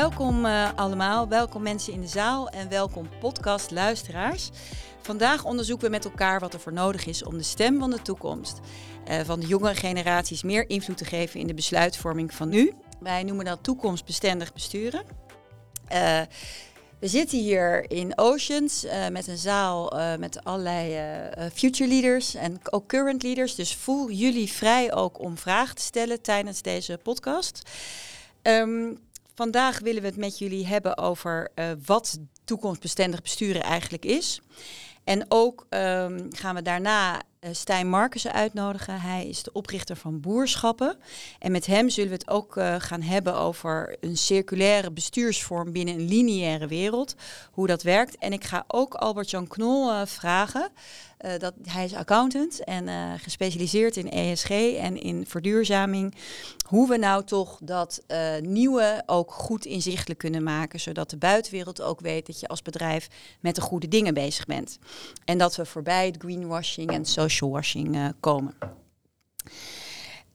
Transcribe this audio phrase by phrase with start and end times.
[0.00, 1.28] welkom uh, allemaal.
[1.28, 4.50] Welkom mensen in de zaal en welkom podcastluisteraars.
[5.02, 8.02] Vandaag onderzoeken we met elkaar wat er voor nodig is om de stem van de
[8.02, 8.60] toekomst
[9.08, 12.72] uh, van de jongere generaties meer invloed te geven in de besluitvorming van nu.
[13.00, 15.02] Wij noemen dat toekomstbestendig besturen.
[15.92, 16.20] Uh,
[17.00, 20.98] we zitten hier in Oceans met een zaal met allerlei
[21.52, 23.54] future leaders en ook current leaders.
[23.54, 27.62] Dus voel jullie vrij ook om vragen te stellen tijdens deze podcast.
[28.42, 28.98] Um,
[29.34, 31.50] vandaag willen we het met jullie hebben over
[31.86, 34.40] wat toekomstbestendig besturen eigenlijk is.
[35.04, 39.00] En ook um, gaan we daarna uh, Stijn Markussen uitnodigen.
[39.00, 40.96] Hij is de oprichter van Boerschappen.
[41.38, 45.94] En met hem zullen we het ook uh, gaan hebben over een circulaire bestuursvorm binnen
[45.94, 47.14] een lineaire wereld.
[47.52, 48.18] Hoe dat werkt.
[48.18, 50.68] En ik ga ook Albert-Jan Knol vragen.
[51.38, 56.14] dat, hij is accountant en gespecialiseerd in ESG en in verduurzaming.
[56.74, 58.02] Hoe we nou toch dat
[58.40, 60.80] nieuwe ook goed inzichtelijk kunnen maken.
[60.80, 63.08] Zodat de buitenwereld ook weet dat je als bedrijf
[63.40, 64.78] met de goede dingen bezig bent.
[65.24, 68.54] En dat we voorbij het greenwashing en social washing uh, komen.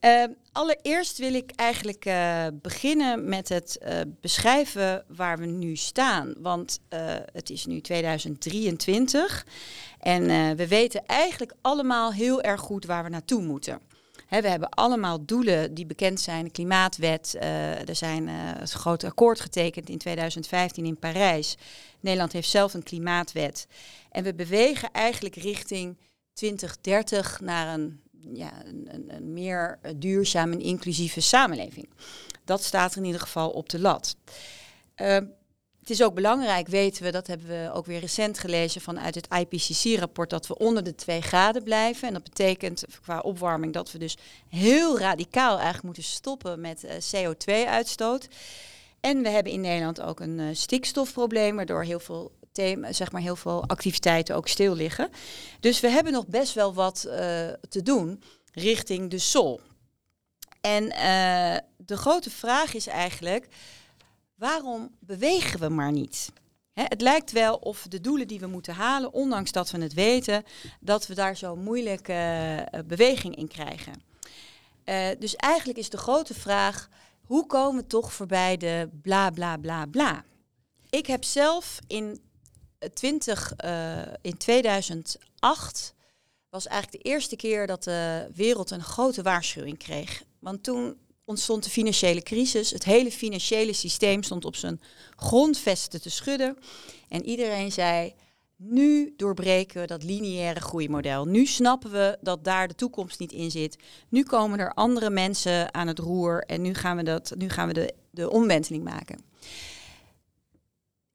[0.01, 3.79] Uh, allereerst wil ik eigenlijk uh, beginnen met het
[4.21, 6.33] beschrijven waar we nu staan.
[6.37, 6.79] Want
[7.33, 9.45] het is nu 2023
[9.99, 13.88] en we weten eigenlijk allemaal heel erg goed waar we naartoe moeten.
[14.29, 16.43] We hebben allemaal doelen die bekend zijn.
[16.43, 17.35] De klimaatwet,
[17.87, 21.57] er zijn het grote akkoord getekend in 2015 in Parijs.
[21.99, 23.67] Nederland heeft zelf een klimaatwet.
[24.11, 25.97] En we bewegen eigenlijk richting
[26.33, 28.01] 2030 naar een,
[28.33, 31.89] ja, een, een, meer duurzame en inclusieve samenleving.
[32.45, 34.15] Dat staat er in ieder geval op de lat.
[34.95, 35.17] Uh,
[35.89, 39.27] het is ook belangrijk, weten we, dat hebben we ook weer recent gelezen vanuit het
[39.33, 42.07] IPCC-rapport, dat we onder de 2 graden blijven.
[42.07, 44.17] En dat betekent qua opwarming dat we dus
[44.49, 48.27] heel radicaal eigenlijk moeten stoppen met uh, CO2-uitstoot.
[48.99, 53.21] En we hebben in Nederland ook een uh, stikstofprobleem, waardoor heel veel thema, zeg maar
[53.21, 55.09] heel veel activiteiten ook stil liggen.
[55.59, 57.13] Dus we hebben nog best wel wat uh,
[57.69, 58.23] te doen
[58.53, 59.61] richting de sol.
[60.61, 60.89] En
[61.77, 63.47] de grote vraag is eigenlijk,
[64.39, 66.31] waarom bewegen we maar niet?
[66.73, 70.43] Het lijkt wel of de doelen die we moeten halen, ondanks dat we het weten,
[70.79, 73.93] dat we daar zo moeilijk uh, beweging in krijgen.
[75.19, 76.89] dus eigenlijk is de grote vraag,
[77.25, 80.23] hoe komen we toch voorbij de bla bla bla bla?
[80.89, 82.21] Ik heb zelf in
[82.93, 85.93] 20, uh, in 2008
[86.49, 90.23] was eigenlijk de eerste keer dat de wereld een grote waarschuwing kreeg.
[90.39, 90.97] Want toen
[91.29, 92.71] ontstond de financiële crisis.
[92.71, 94.81] Het hele financiële systeem stond op zijn
[95.15, 96.57] grondvesten te schudden.
[97.07, 98.13] En iedereen zei,
[98.55, 101.25] nu doorbreken we dat lineaire groeimodel.
[101.25, 103.77] Nu snappen we dat daar de toekomst niet in zit.
[104.09, 107.67] Nu komen er andere mensen aan het roer en nu gaan we, dat, nu gaan
[107.67, 109.21] we de, de omwenteling maken.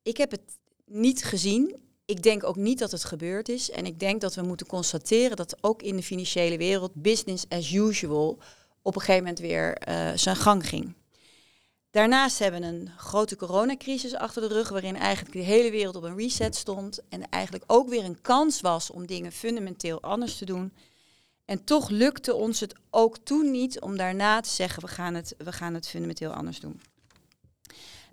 [0.02, 1.76] Ik heb het niet gezien.
[2.04, 3.70] Ik denk ook niet dat het gebeurd is.
[3.70, 7.72] En ik denk dat we moeten constateren dat ook in de financiële wereld business as
[7.72, 8.38] usual
[8.84, 10.94] op een gegeven moment weer uh, zijn gang ging.
[11.90, 16.02] Daarnaast hebben we een grote coronacrisis achter de rug, waarin eigenlijk de hele wereld op
[16.02, 17.00] een reset stond.
[17.08, 20.72] En eigenlijk ook weer een kans was om dingen fundamenteel anders te doen.
[21.44, 25.34] En toch lukte ons het ook toen niet om daarna te zeggen, we gaan het,
[25.38, 26.80] we gaan het fundamenteel anders doen.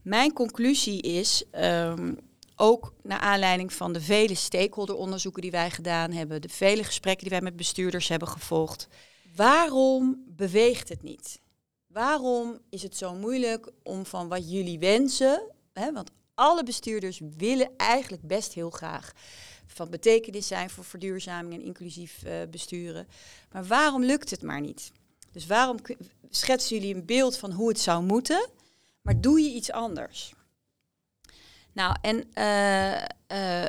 [0.04, 2.18] Mijn conclusie is, um,
[2.56, 7.38] ook naar aanleiding van de vele stakeholderonderzoeken die wij gedaan hebben, de vele gesprekken die
[7.38, 8.88] wij met bestuurders hebben gevolgd.
[9.36, 11.40] Waarom beweegt het niet?
[11.88, 17.70] Waarom is het zo moeilijk om van wat jullie wensen, hè, want alle bestuurders willen
[17.78, 19.12] eigenlijk best heel graag
[19.68, 23.08] van betekenis zijn voor verduurzaming en inclusief uh, besturen.
[23.52, 24.92] Maar waarom lukt het maar niet?
[25.32, 25.78] Dus waarom
[26.30, 28.50] schetsen jullie een beeld van hoe het zou moeten,
[29.02, 30.34] maar doe je iets anders?
[31.74, 33.68] Nou, en uh,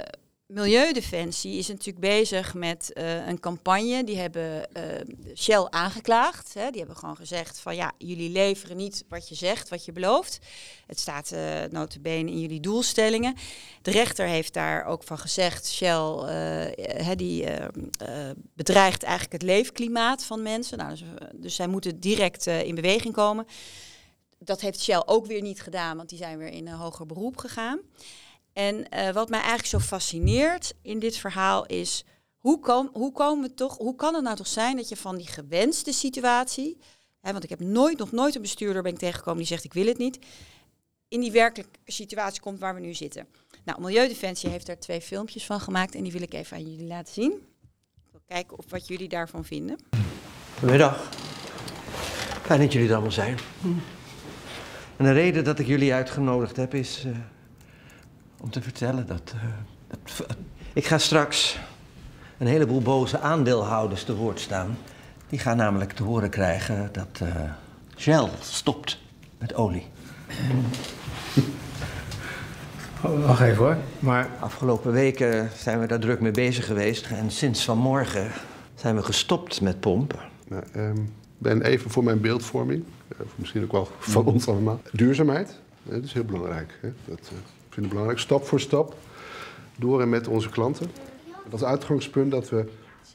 [0.53, 4.05] Milieudefensie is natuurlijk bezig met uh, een campagne.
[4.05, 4.69] Die hebben
[5.35, 6.55] Shell aangeklaagd.
[6.55, 6.71] Hè.
[6.71, 10.39] Die hebben gewoon gezegd van ja, jullie leveren niet wat je zegt, wat je belooft.
[10.87, 11.41] Het staat uh,
[11.71, 13.35] notabene in jullie doelstellingen.
[13.83, 17.47] De rechter heeft daar ook van gezegd, Shell die
[18.55, 20.79] bedreigt eigenlijk het leefklimaat van mensen.
[20.79, 21.03] Nou, dus,
[21.35, 23.47] dus zij moeten direct in beweging komen
[24.45, 27.37] dat heeft Shell ook weer niet gedaan, want die zijn weer in een hoger beroep
[27.37, 27.81] gegaan.
[28.53, 32.05] En uh, wat mij eigenlijk zo fascineert in dit verhaal is,
[32.39, 35.17] hoe, kom, hoe, komen we toch, hoe kan het nou toch zijn dat je van
[35.17, 36.79] die gewenste situatie,
[37.21, 39.73] hè, want ik heb nooit, nog nooit een bestuurder ben ik tegengekomen die zegt ik
[39.73, 40.19] wil het niet,
[41.09, 43.27] in die werkelijke situatie komt waar we nu zitten.
[43.65, 46.87] Nou, Milieudefensie heeft daar twee filmpjes van gemaakt en die wil ik even aan jullie
[46.87, 47.33] laten zien.
[47.33, 49.79] Ik wil kijken of wat jullie daarvan vinden.
[50.59, 51.11] Goedemiddag.
[52.43, 53.39] Fijn dat jullie er allemaal zijn.
[54.97, 57.17] En de reden dat ik jullie uitgenodigd heb is uh,
[58.43, 59.43] om te vertellen dat, uh,
[59.87, 60.27] dat,
[60.73, 61.59] Ik ga straks
[62.39, 64.79] een heleboel boze aandeelhouders te woord staan.
[65.29, 67.29] Die gaan namelijk te horen krijgen dat uh,
[67.97, 68.99] Shell stopt
[69.39, 69.87] met olie.
[73.05, 73.77] Oh, wacht even hoor.
[73.99, 74.31] Maar...
[74.41, 77.06] Afgelopen weken zijn we daar druk mee bezig geweest.
[77.06, 78.31] En sinds vanmorgen
[78.75, 80.19] zijn we gestopt met pompen.
[80.49, 82.85] Nou, um, ben even voor mijn beeldvorming.
[83.12, 84.81] Uh, misschien ook wel van ons allemaal.
[84.93, 86.79] Duurzaamheid, dat is heel belangrijk.
[86.81, 86.93] Hè?
[87.05, 87.39] Dat uh,
[87.73, 88.21] vind ik belangrijk.
[88.21, 88.97] Stap voor stap.
[89.77, 90.91] Door en met onze klanten.
[91.51, 92.69] Dat is uitgangspunt dat we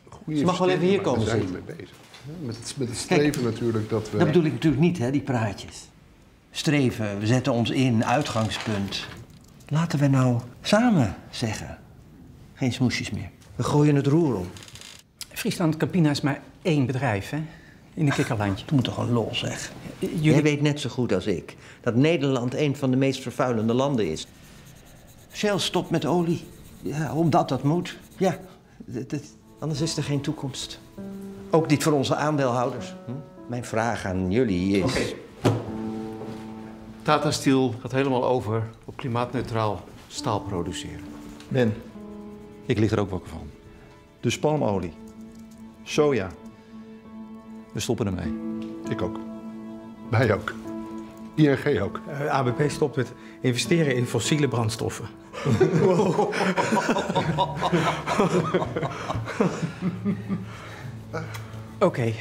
[0.10, 0.40] goede.
[0.40, 1.40] Ze mag wel even hier komen zitten.
[1.40, 1.96] Daar zijn we mee bezig.
[2.40, 4.18] Met het, met het streven Kijk, natuurlijk dat we.
[4.18, 5.90] Dat bedoel ik natuurlijk niet, hè, die praatjes.
[6.52, 9.06] Streven, we zetten ons in, uitgangspunt.
[9.68, 11.78] Laten we nou samen zeggen.
[12.54, 13.30] Geen smoesjes meer.
[13.56, 14.48] We gooien het roer om.
[15.34, 17.38] Friesland Campina is maar één bedrijf, hè?
[17.94, 18.66] In een kikkerlandje.
[18.76, 19.72] Me toch een lol, zeg.
[20.00, 20.22] Jullie...
[20.22, 24.12] Jij weet net zo goed als ik dat Nederland een van de meest vervuilende landen
[24.12, 24.28] is.
[25.32, 26.46] Shell stopt met olie.
[26.82, 27.98] Ja, omdat dat moet.
[28.18, 28.38] Ja,
[29.60, 30.80] anders is er geen toekomst.
[31.50, 32.96] Ook niet voor onze aandeelhouders.
[33.06, 33.12] Hm?
[33.48, 34.84] Mijn vraag aan jullie is...
[34.84, 35.16] Okay.
[37.02, 41.06] Tata Steel gaat helemaal over op klimaatneutraal staal produceren.
[41.48, 41.74] Ben,
[42.66, 43.50] ik lig er ook wakker van.
[44.20, 44.94] Dus palmolie,
[45.84, 46.30] soja.
[47.74, 48.34] We stoppen ermee.
[48.90, 49.20] Ik ook.
[50.10, 50.54] Wij ook.
[51.38, 52.00] ING ook.
[52.08, 55.06] Uh, eh, ABP stopt met investeren in fossiele brandstoffen.
[61.80, 62.14] Oké,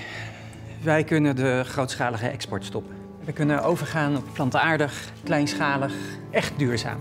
[0.83, 2.95] wij kunnen de grootschalige export stoppen.
[3.25, 5.95] We kunnen overgaan op plantaardig, kleinschalig,
[6.31, 7.01] echt duurzaam.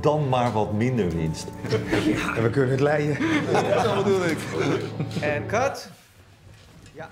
[0.00, 1.48] Dan maar wat minder winst.
[2.04, 3.18] Ja, en we kunnen het leiden.
[3.82, 4.38] dat bedoel ik.
[5.20, 5.90] En cut.
[6.94, 7.10] Ja,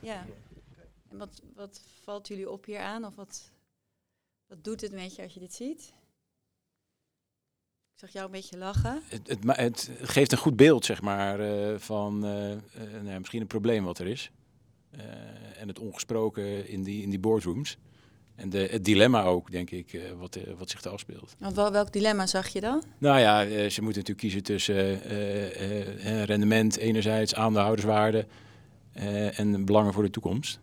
[0.00, 0.24] Ja.
[1.10, 3.04] En wat, wat valt jullie op hier aan?
[3.04, 3.50] Of wat,
[4.46, 5.80] wat doet het met je als je dit ziet?
[7.92, 9.02] Ik zag jou een beetje lachen.
[9.08, 12.56] Het, het, het geeft een goed beeld, zeg maar, uh, van uh, uh,
[13.02, 14.30] nou, misschien een probleem wat er is.
[15.56, 17.76] en het ongesproken in die, in die boardrooms.
[18.34, 21.34] En de, het dilemma ook, denk ik, wat, wat zich daar afspeelt.
[21.38, 22.82] Want wel, welk dilemma zag je dan?
[22.98, 24.98] Nou ja, ze moeten natuurlijk kiezen tussen
[26.24, 28.26] rendement enerzijds, aandeelhouderswaarde
[29.32, 30.60] en belangen voor de toekomst.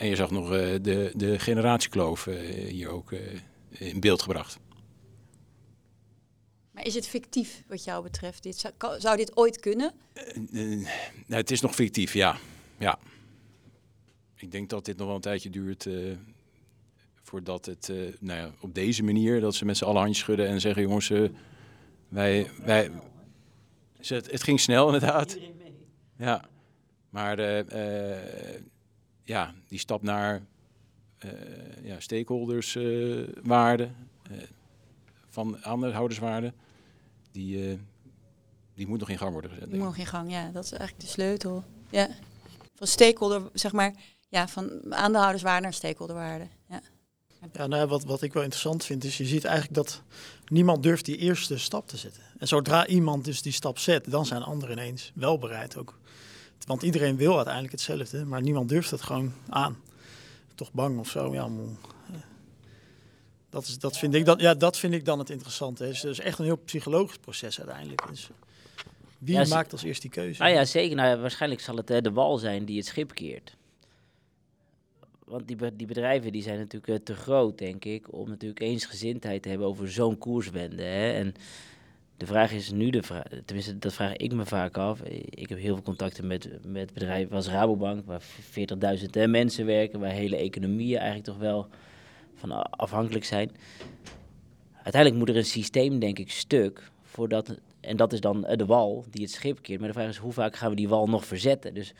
[0.00, 2.24] En je zag nog de, de generatiekloof
[2.68, 3.12] hier ook
[3.68, 4.58] in beeld gebracht.
[6.70, 8.42] Maar is het fictief wat jou betreft?
[8.42, 9.92] Dit, zou, zou dit ooit kunnen?
[10.52, 10.86] Uh, uh,
[11.26, 12.36] nou, het is nog fictief, ja.
[12.78, 12.98] ja.
[14.36, 16.16] Ik denk dat dit nog wel een tijdje duurt uh,
[17.22, 20.60] voordat het nou ja, op deze manier, dat ze met z'n allen handjes schudden en
[20.60, 21.12] zeggen, jongens,
[22.08, 22.90] wij, wij,
[23.96, 25.38] het, het, ging snel inderdaad.
[26.16, 26.48] Ja,
[27.10, 27.36] maar
[29.30, 30.42] ja, die stap naar
[31.82, 33.88] ja, stakeholderswaarde
[35.30, 36.52] van aandeelhouderswaarde,
[37.32, 37.78] die, uh,
[38.74, 39.68] die moet nog in gang worden gezet.
[39.68, 40.50] Die moet nog in gang, ja.
[40.50, 41.64] Dat is eigenlijk de sleutel.
[41.90, 42.08] Ja.
[42.74, 43.94] Van stakeholder, zeg maar,
[44.28, 46.46] ja, van aandeelhouderswaarde naar stakeholderwaarde.
[46.68, 46.80] Ja.
[47.52, 50.02] Ja, nou, wat, wat ik wel interessant vind, is je ziet eigenlijk dat
[50.46, 52.22] niemand durft die eerste stap te zetten.
[52.38, 55.98] En zodra iemand dus die stap zet, dan zijn anderen ineens wel bereid ook.
[56.66, 59.76] Want iedereen wil uiteindelijk hetzelfde, maar niemand durft het gewoon aan.
[60.54, 61.48] Toch bang of zo, ja,
[63.50, 65.84] dat, is, dat, vind ik dan, ja, dat vind ik dan het interessante.
[65.84, 68.08] Het is dus echt een heel psychologisch proces uiteindelijk.
[68.08, 68.30] Dus
[69.18, 70.42] wie maakt als eerste die keuze?
[70.42, 70.96] Ah ja, zeker.
[70.96, 73.56] Nou, waarschijnlijk zal het hè, de wal zijn die het schip keert.
[75.24, 79.42] Want die, die bedrijven die zijn natuurlijk uh, te groot, denk ik, om natuurlijk eensgezindheid
[79.42, 80.82] te hebben over zo'n koerswende.
[80.82, 81.12] Hè?
[81.12, 81.34] En
[82.20, 85.02] de vraag is nu, de vraag, tenminste dat vraag ik me vaak af.
[85.30, 90.10] Ik heb heel veel contacten met, met bedrijven als Rabobank, waar 40.000 mensen werken, waar
[90.10, 91.68] hele economieën eigenlijk toch wel
[92.34, 93.50] van afhankelijk zijn.
[94.72, 97.60] Uiteindelijk moet er een systeem, denk ik, stuk voordat.
[97.80, 99.78] En dat is dan de wal die het schip keert.
[99.78, 101.74] Maar de vraag is, hoe vaak gaan we die wal nog verzetten?
[101.74, 101.94] Dus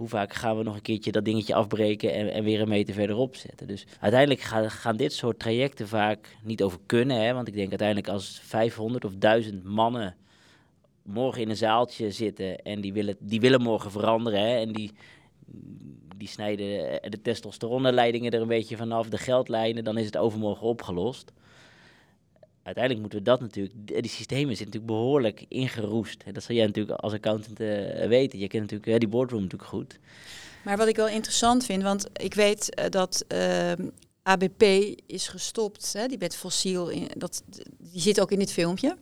[0.00, 2.94] hoe vaak gaan we nog een keertje dat dingetje afbreken en, en weer een meter
[2.94, 3.66] verderop zetten?
[3.66, 7.20] Dus uiteindelijk gaan, gaan dit soort trajecten vaak niet over kunnen.
[7.20, 7.32] Hè?
[7.34, 10.16] Want ik denk uiteindelijk als 500 of 1000 mannen
[11.02, 14.40] morgen in een zaaltje zitten en die willen, die willen morgen veranderen.
[14.40, 14.56] Hè?
[14.56, 14.92] En die,
[16.16, 21.32] die snijden de testosteronleidingen er een beetje vanaf, de geldlijnen, dan is het overmorgen opgelost.
[22.62, 26.24] Uiteindelijk moeten we dat natuurlijk, die systemen zitten natuurlijk behoorlijk ingeroest.
[26.32, 28.38] Dat zal jij natuurlijk als accountant uh, weten.
[28.38, 29.98] Je kent natuurlijk uh, die boardroom natuurlijk goed.
[30.64, 33.88] Maar wat ik wel interessant vind, want ik weet uh, dat ehm,
[34.22, 34.62] ABP
[35.06, 37.42] is gestopt, hè, die met fossiel, in, dat,
[37.78, 38.96] die zit ook in dit filmpje.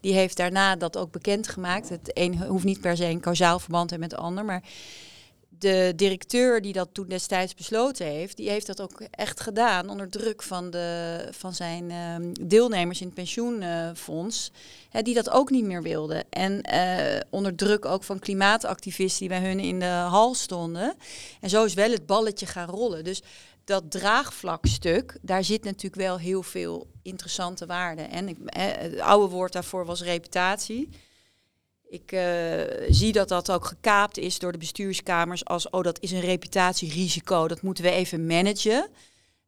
[0.00, 1.88] Die heeft daarna dat ook bekendgemaakt.
[1.88, 4.62] Het een hoeft niet per se een kausaal verband te hebben met het ander, maar
[5.58, 10.08] de directeur die dat toen destijds besloten heeft, die heeft dat ook echt gedaan onder
[10.08, 14.50] druk van, de, van zijn ehm, deelnemers in het pensioenfonds,
[15.02, 16.24] die dat ook niet meer wilden.
[16.30, 20.94] En uh, onder druk ook van klimaatactivisten die bij hun in de hal stonden.
[21.40, 23.04] En zo is wel het balletje gaan rollen.
[23.04, 23.22] Dus
[23.64, 28.02] dat draagvlakstuk, daar zit natuurlijk wel heel veel interessante waarde.
[28.02, 30.88] En ik, het oude woord daarvoor was reputatie.
[31.88, 32.20] Ik uh,
[32.88, 37.48] zie dat dat ook gekaapt is door de bestuurskamers als, oh dat is een reputatierisico,
[37.48, 38.88] dat moeten we even managen.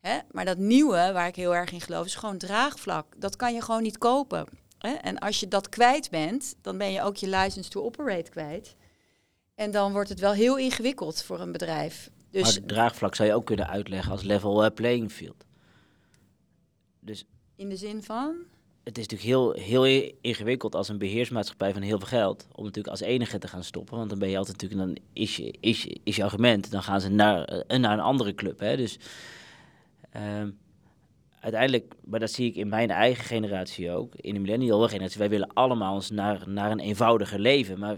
[0.01, 0.19] Hè?
[0.31, 3.07] Maar dat nieuwe, waar ik heel erg in geloof, is gewoon draagvlak.
[3.17, 4.47] Dat kan je gewoon niet kopen.
[4.79, 4.91] Hè?
[4.91, 8.77] En als je dat kwijt bent, dan ben je ook je license to operate kwijt.
[9.55, 12.11] En dan wordt het wel heel ingewikkeld voor een bedrijf.
[12.31, 15.45] Dus maar draagvlak zou je ook kunnen uitleggen als level uh, playing field.
[17.01, 17.25] Dus
[17.57, 18.37] in de zin van?
[18.85, 22.89] Het is natuurlijk heel, heel ingewikkeld als een beheersmaatschappij van heel veel geld om natuurlijk
[22.89, 23.97] als enige te gaan stoppen.
[23.97, 27.01] Want dan ben je altijd natuurlijk, dan is je, is, is je argument, dan gaan
[27.01, 28.59] ze naar, uh, naar een andere club.
[28.59, 28.77] Hè?
[28.77, 28.99] Dus
[30.17, 30.59] um,
[31.41, 35.29] uiteindelijk, maar dat zie ik in mijn eigen generatie ook, in de millennial generatie, wij
[35.29, 37.79] willen allemaal eens naar, naar een eenvoudiger leven.
[37.79, 37.97] Maar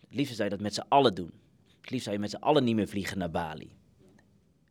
[0.00, 1.32] het liefst zou je dat met z'n allen doen.
[1.80, 3.70] Het liefst zou je met z'n allen niet meer vliegen naar Bali.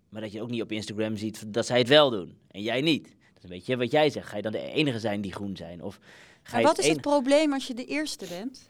[0.10, 2.82] Maar dat je ook niet op Instagram ziet dat zij het wel doen en jij
[2.82, 3.15] niet.
[3.48, 4.28] Weet je wat jij zegt?
[4.28, 5.84] Ga je dan de enige zijn die groen zijn?
[5.84, 6.00] Of
[6.44, 8.70] ga wat is het probleem als je de eerste bent?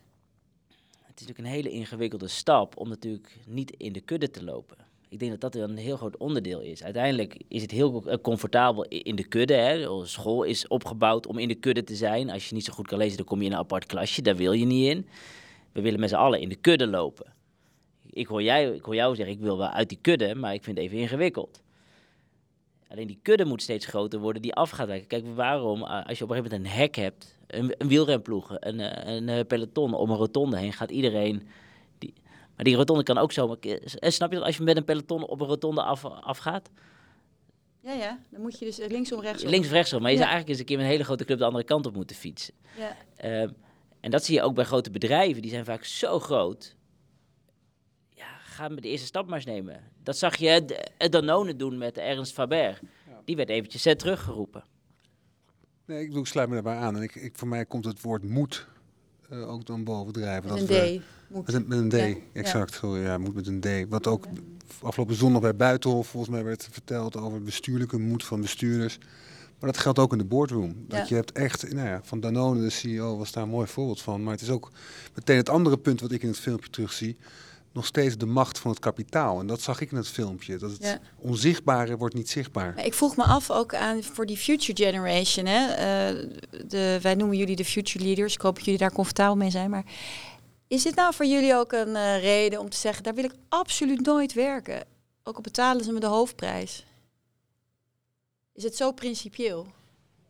[1.01, 4.77] Het is natuurlijk een hele ingewikkelde stap om natuurlijk niet in de kudde te lopen.
[5.09, 6.83] Ik denk dat dat een heel groot onderdeel is.
[6.83, 9.53] Uiteindelijk is het heel eh, comfortabel in de kudde.
[9.53, 10.05] Hè.
[10.05, 12.29] School is opgebouwd om in de kudde te zijn.
[12.29, 14.21] Als je niet zo goed kan lezen, dan kom je in een apart klasje.
[14.21, 15.07] Daar wil je niet in.
[15.71, 17.33] We willen met z'n allen in de kudde lopen.
[18.09, 20.63] Ik hoor, jij, ik hoor jou zeggen, ik wil wel uit die kudde, maar ik
[20.63, 21.61] vind het even ingewikkeld.
[22.95, 25.07] Alleen die kudde moet steeds groter worden die af gaat wijken.
[25.07, 28.55] Kijk, waarom, eh, als je op een gegeven moment een hek hebt, een, een wielrenploeg,
[28.59, 31.47] een, eh, een, een, peloton om een rotonde heen, gaat iedereen...
[31.97, 32.13] Die,
[32.55, 33.53] maar die rotonde kan ook zo...
[33.53, 33.79] Eh,
[34.11, 36.69] snap je dat als je met een peloton op een rotonde af, afgaat?
[37.83, 39.49] Ja, ja, dan moet je dus linksom, rechtsom.
[39.49, 41.37] Links of rechtsom, maar je zou eigenlijk eens een keer met een hele grote club
[41.37, 42.53] de andere kant op moeten fietsen.
[42.77, 42.95] Ja.
[43.23, 43.49] Uh,
[43.99, 46.75] en dat zie je ook bij grote bedrijven, die zijn vaak zo groot
[48.55, 49.79] ga met de eerste stap maar eens nemen.
[50.03, 50.65] Dat zag je
[50.97, 52.79] de Danone doen met Ernst Faber.
[53.25, 54.63] Die werd eventjes zet teruggeroepen.
[55.85, 56.95] Nee, ik, doe, ik sluit me daarbij aan.
[56.95, 58.67] En ik, ik, voor mij komt het woord moed
[59.31, 60.53] uh, ook dan bovendrijven.
[60.53, 61.03] Met dat een D.
[61.27, 62.71] Met een, met een D, exact.
[62.71, 62.77] Ja.
[62.77, 63.89] Sorry, ja, moet met een D.
[63.89, 64.25] Wat ook
[64.81, 68.97] afgelopen zondag bij Buitenhof volgens mij werd verteld over bestuurlijke moed van bestuurders.
[69.59, 70.85] Maar dat geldt ook in de boardroom.
[70.87, 74.01] Dat je hebt echt, nou ja, van Danone, de CEO, was daar een mooi voorbeeld
[74.01, 74.23] van.
[74.23, 74.71] Maar het is ook
[75.15, 77.17] meteen het andere punt wat ik in het filmpje terugzie
[77.75, 79.39] nog steeds de macht van het kapitaal.
[79.39, 80.57] En dat zag ik in het filmpje.
[80.57, 82.85] Dat het onzichtbare wordt niet zichtbaar.
[82.85, 85.45] Ik vroeg me af ook aan voor die future generation.
[85.45, 85.69] Hè?
[85.69, 86.29] Uh,
[86.67, 88.33] de, wij noemen jullie de future leaders.
[88.33, 89.69] Ik hoop dat jullie daar comfortabel mee zijn.
[89.69, 89.85] Maar
[90.67, 93.03] is dit nou voor jullie ook een uh, reden om te zeggen...
[93.03, 94.83] daar wil ik absoluut nooit werken?
[95.23, 96.85] Ook al betalen ze me de hoofdprijs.
[98.53, 99.67] Is het zo principieel?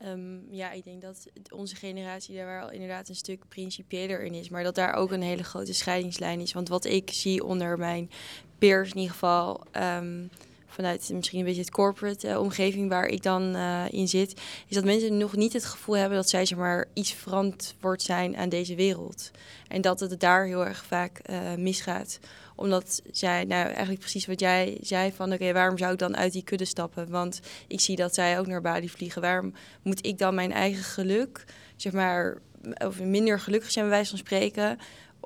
[0.03, 4.49] Um, ja, ik denk dat onze generatie daar wel inderdaad een stuk principiëler in is.
[4.49, 6.53] Maar dat daar ook een hele grote scheidingslijn is.
[6.53, 8.09] Want wat ik zie onder mijn
[8.57, 9.63] peers in ieder geval...
[9.81, 10.29] Um,
[10.75, 14.75] vanuit misschien een beetje het corporate uh, omgeving waar ik dan uh, in zit, is
[14.75, 18.49] dat mensen nog niet het gevoel hebben dat zij zeg maar iets verantwoord zijn aan
[18.49, 19.31] deze wereld.
[19.67, 22.19] En dat het daar heel erg vaak uh, misgaat
[22.55, 26.33] omdat zij, nou eigenlijk precies wat jij zei van oké, waarom zou ik dan uit
[26.33, 27.09] die kudde stappen?
[27.09, 29.21] Want ik zie dat zij ook naar Bali vliegen.
[29.21, 31.45] Waarom moet ik dan mijn eigen geluk,
[31.75, 32.37] zeg maar,
[32.77, 34.77] of minder gelukkig zijn bij wijze van spreken,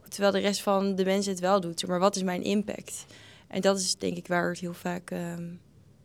[0.10, 1.80] terwijl de rest van de mensen het wel doet?
[1.80, 3.06] Zeg maar wat is mijn impact?
[3.48, 5.60] En dat is denk ik waar het heel vaak, um,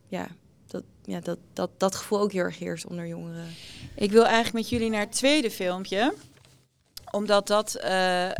[0.08, 0.28] ja,
[0.66, 3.46] dat, ja, dat, dat, dat gevoel ook heel erg heerst onder jongeren.
[3.94, 6.14] Ik wil eigenlijk met jullie naar het tweede filmpje
[7.14, 8.30] omdat dat uh, uh,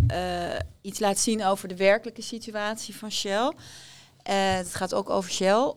[0.80, 3.52] iets laat zien over de werkelijke situatie van Shell.
[4.30, 5.72] Uh, het gaat ook over Shell.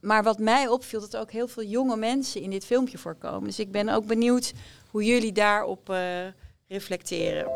[0.00, 3.44] maar wat mij opviel, dat er ook heel veel jonge mensen in dit filmpje voorkomen.
[3.44, 4.52] Dus ik ben ook benieuwd
[4.90, 5.94] hoe jullie daarop
[6.68, 7.50] reflecteren.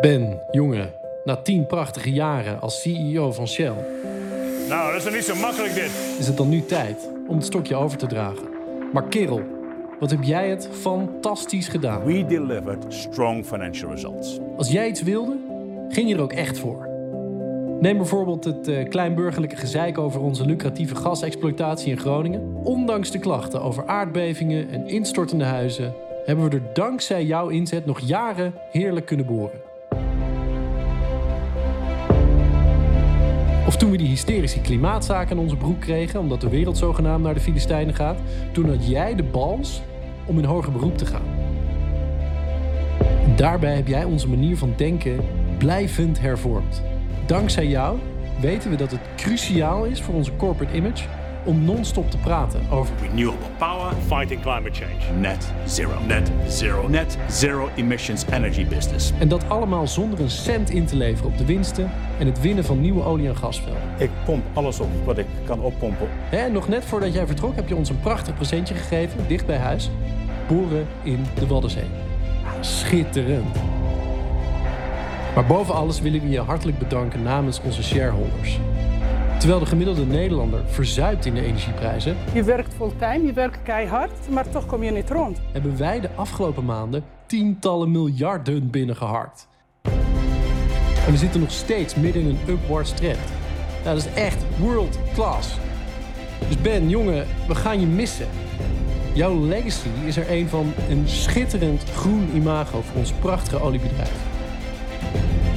[0.00, 3.74] Ben, jongen, na tien prachtige jaren als CEO van Shell.
[4.68, 5.90] Nou, dat is niet zo makkelijk dit.
[6.18, 8.48] Is het dan nu tijd om het stokje over te dragen?
[8.92, 9.42] Maar kerel,
[10.04, 12.04] wat heb jij het fantastisch gedaan.
[12.04, 14.38] We delivered strong financial results.
[14.56, 15.36] Als jij iets wilde,
[15.88, 16.88] ging je er ook echt voor.
[17.80, 22.56] Neem bijvoorbeeld het uh, kleinburgerlijke gezeik over onze lucratieve gasexploitatie in Groningen.
[22.62, 25.94] Ondanks de klachten over aardbevingen en instortende huizen,
[26.24, 29.60] hebben we er dankzij jouw inzet nog jaren heerlijk kunnen boren.
[33.66, 37.34] Of toen we die hysterische klimaatzaken in onze broek kregen, omdat de wereld zogenaamd naar
[37.34, 38.18] de Filistijnen gaat,
[38.52, 39.82] toen had jij de bals
[40.26, 41.42] om in hoger beroep te gaan.
[43.36, 45.24] daarbij heb jij onze manier van denken
[45.58, 46.82] blijvend hervormd.
[47.26, 47.98] Dankzij jou
[48.40, 51.04] weten we dat het cruciaal is voor onze corporate image
[51.44, 57.18] om non-stop te praten over renewable power, fighting climate change, net zero, net zero, net
[57.28, 59.12] zero emissions energy business.
[59.18, 62.64] En dat allemaal zonder een cent in te leveren op de winsten en het winnen
[62.64, 63.82] van nieuwe olie- en gasvelden.
[63.98, 66.08] Ik pomp alles op wat ik kan oppompen.
[66.30, 69.58] En nog net voordat jij vertrok heb je ons een prachtig presentje gegeven, dicht bij
[69.58, 69.90] huis.
[70.48, 71.88] Boren in de Waddenzee.
[72.44, 73.56] Ah, schitterend.
[75.34, 78.58] Maar boven alles willen we je hartelijk bedanken namens onze shareholders.
[79.44, 84.50] Terwijl de gemiddelde Nederlander verzuipt in de energieprijzen, Je werkt fulltime, je werkt keihard, maar
[84.50, 85.40] toch kom je niet rond.
[85.52, 89.48] hebben wij de afgelopen maanden tientallen miljarden binnengeharkt.
[91.06, 93.18] En we zitten nog steeds midden in een upwards trend.
[93.84, 95.56] Nou, dat is echt world class.
[96.48, 98.28] Dus Ben, jongen, we gaan je missen.
[99.12, 104.26] Jouw legacy is er een van een schitterend groen imago voor ons prachtige oliebedrijf.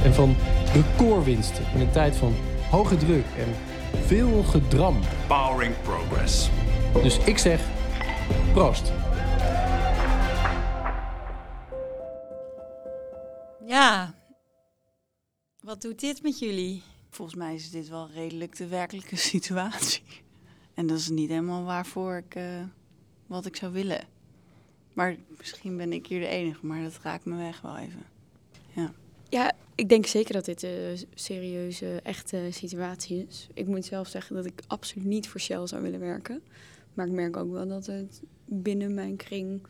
[0.04, 0.36] En van
[0.74, 2.34] recordwinsten in een tijd van
[2.70, 3.76] hoge druk en
[4.06, 5.00] veel gedram.
[5.28, 6.50] Powering progress.
[6.94, 7.62] Dus ik zeg,
[8.54, 8.92] proost.
[13.66, 14.16] Ja.
[15.60, 16.84] Wat doet dit met jullie?
[17.10, 20.04] Volgens mij is dit wel redelijk de werkelijke situatie.
[20.74, 22.64] En dat is niet helemaal waarvoor ik eh,
[23.28, 24.08] wat ik zou willen.
[24.94, 28.06] Maar misschien ben ik hier de enige, maar dat raakt me weg wel even.
[29.30, 29.54] Ja.
[29.78, 33.48] Ik denk zeker dat dit een serieuze, echte situatie is.
[33.54, 36.42] Ik moet zelf zeggen dat ik absoluut niet voor Shell zou willen werken.
[36.94, 39.62] Maar ik merk ook wel dat het binnen mijn kring...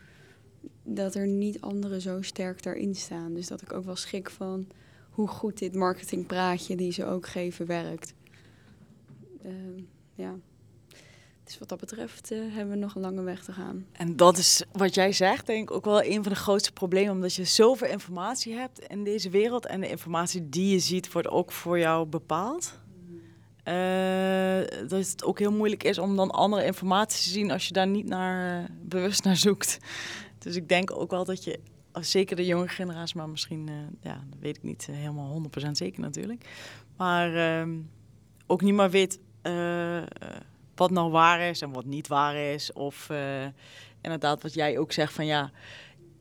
[0.83, 3.33] dat er niet anderen zo sterk daarin staan.
[3.33, 4.67] Dus dat ik ook wel schrik van
[5.09, 8.13] hoe goed dit marketingpraatje die ze ook geven werkt.
[9.43, 9.81] Ehm,
[10.15, 10.35] ja.
[11.48, 13.86] Dus wat dat betreft eh, hebben we nog een lange weg te gaan.
[13.92, 17.13] En dat is wat jij zegt, denk ik ook wel een van de grootste problemen.
[17.13, 19.66] Omdat je zoveel informatie hebt in deze wereld.
[19.66, 22.79] En de informatie die je ziet, wordt ook voor jou bepaald.
[23.64, 27.74] Eh, dat het ook heel moeilijk is om dan andere informatie te zien als je
[27.74, 29.77] daar niet naar, eh, bewust naar zoekt.
[30.38, 31.60] Dus ik denk ook wel dat je,
[31.94, 33.70] zeker de jonge generatie, maar misschien,
[34.01, 36.50] ja, dat weet ik niet helemaal 100% zeker natuurlijk.
[36.98, 37.77] Maar ehm,
[38.46, 39.20] ook niet meer weet
[40.77, 42.74] wat nou waar is en wat niet waar is.
[42.74, 43.46] Of eh,
[44.01, 45.51] inderdaad, wat jij ook zegt van ja,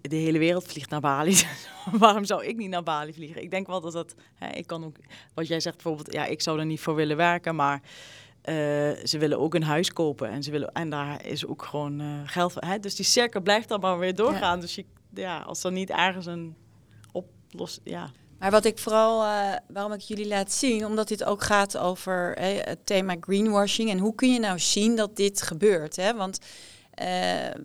[0.00, 1.36] de hele wereld vliegt naar Bali.
[1.92, 3.42] Waarom zou ik niet naar Bali vliegen?
[3.42, 4.96] Ik denk wel dat dat, hè, ik kan ook,
[5.34, 7.82] wat jij zegt bijvoorbeeld, ja, ik zou er niet voor willen werken, maar
[8.42, 8.54] eh,
[9.04, 12.06] ze willen ook een huis kopen en ze willen, en daar is ook gewoon eh,
[12.24, 12.62] geld voor.
[12.62, 12.78] Hè?
[12.78, 14.60] Dus die cirkel blijft dan maar weer doorgaan.
[14.60, 16.56] Dus je, ja, als er niet ergens een
[17.12, 18.10] oplossing, ja.
[18.38, 22.36] Maar wat ik vooral, eh, waarom ik jullie laat zien, omdat dit ook gaat over
[22.38, 23.90] het thema greenwashing.
[23.90, 25.96] En hoe kun je nou zien dat dit gebeurt?
[25.96, 26.14] Hè?
[26.14, 26.38] Want
[26.96, 27.08] eh,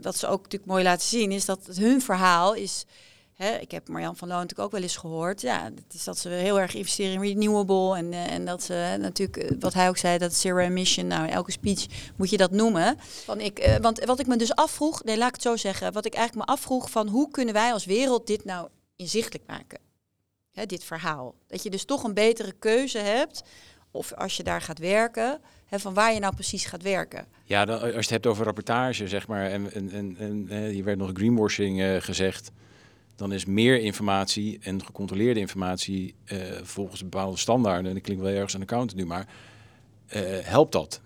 [0.02, 2.86] wat ze ook natuurlijk mooi laten zien, is dat hun verhaal is.
[3.34, 5.42] Hè, ik heb Marjan van Loon natuurlijk ook wel eens gehoord.
[5.42, 7.98] Ja, het is dat ze heel erg investeren in renewable.
[7.98, 11.08] En, eh, en dat ze natuurlijk, wat hij ook zei, dat zero emission.
[11.08, 12.98] Nou, in elke speech moet je dat noemen.
[13.38, 15.94] Ik, want wat ik me dus afvroeg, nee, laat ik het zo zeggen.
[15.94, 19.91] Wat ik eigenlijk me afvroeg van hoe kunnen wij als wereld dit nou inzichtelijk maken?
[20.52, 21.36] Hè, dit verhaal.
[21.48, 23.44] Dat je dus toch een betere keuze hebt.
[23.92, 27.28] Of als je daar gaat werken, hè, van waar je nou precies gaat werken.
[27.44, 31.82] Ja, dan, als je het hebt over rapportage, zeg maar, en, hier werd nog greenwashing
[31.82, 32.52] eh, gezegd,
[33.16, 38.34] dan is meer informatie en gecontroleerde informatie eh, volgens bepaalde standaarden, en dat klinkt wel
[38.34, 39.28] ergens aan de nu, maar
[40.08, 41.02] eh, helpt dat?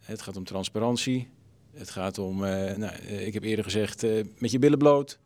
[0.00, 1.28] Het gaat om transparantie.
[1.72, 4.02] Het gaat om, nou, ik heb eerder gezegd,
[4.38, 5.18] met je billen bloot.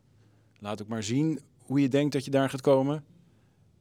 [0.59, 3.03] Laat ook maar zien hoe je denkt dat je daar gaat komen.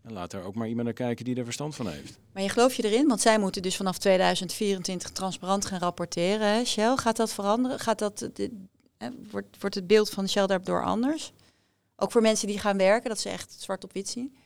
[0.06, 2.18] En laat er ook maar iemand naar kijken die er verstand van heeft.
[2.32, 3.08] Maar je geloof je erin?
[3.08, 6.48] Want zij moeten dus vanaf 2024 transparant gaan rapporteren.
[6.54, 6.64] Hè?
[6.64, 7.78] Shell, gaat dat veranderen?
[7.78, 8.52] Gaat dat, eh, dit-
[8.98, 11.32] hè, wordt, wordt het beeld van Shell daardoor anders?
[11.96, 14.36] Ook voor mensen die gaan werken, dat ze echt zwart op wit zien?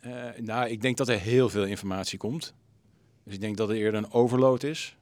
[0.00, 2.54] Eh, nou, ik denk dat er heel veel informatie komt.
[3.24, 4.96] Dus ik denk dat er eerder een overload is.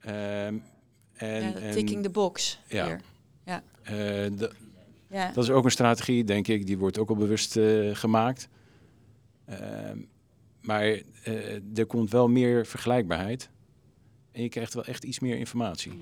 [0.00, 0.56] Ehm,
[1.12, 2.98] en, Ja, en- ticking the box Ja.
[3.44, 3.62] Ja.
[3.82, 3.92] Eh,
[4.36, 4.52] de-
[5.10, 5.32] Ja.
[5.32, 6.66] Dat is ook een strategie, denk ik.
[6.66, 8.48] Die wordt ook al bewust eh, gemaakt.
[9.44, 9.98] Ehm,
[10.60, 13.50] maar eh, er komt wel meer vergelijkbaarheid.
[14.32, 15.92] En je krijgt wel echt iets meer informatie.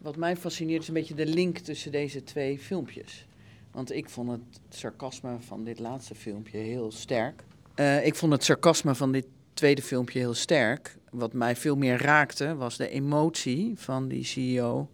[0.00, 3.26] Wat mij fascineert is een beetje de link tussen deze twee filmpjes.
[3.72, 7.44] Want ik vond het sarcasme van dit laatste filmpje heel sterk.
[7.74, 10.96] Eh, ik vond het sarcasme van dit tweede filmpje heel sterk.
[11.10, 14.88] Wat mij veel meer raakte was de emotie van die CEO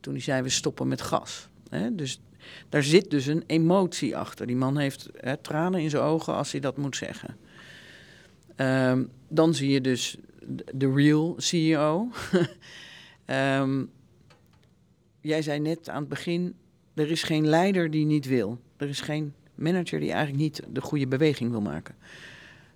[0.00, 1.48] toen hij zei we stoppen met gas.
[1.68, 1.94] Hè?
[1.94, 2.20] Dus
[2.68, 4.46] daar zit dus een emotie achter.
[4.46, 7.36] Die man heeft hè, tranen in zijn ogen als hij dat moet zeggen.
[8.56, 10.16] Ehm, dan zie je dus
[10.74, 12.08] de- real CEO.
[13.24, 13.84] Ehm,
[15.20, 16.54] jij zei net aan het begin,
[16.94, 18.58] er is geen leider die niet wil.
[18.76, 21.94] Er is geen manager die eigenlijk niet de goede beweging wil maken.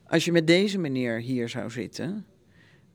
[0.07, 2.27] als je met deze meneer hier zou zitten,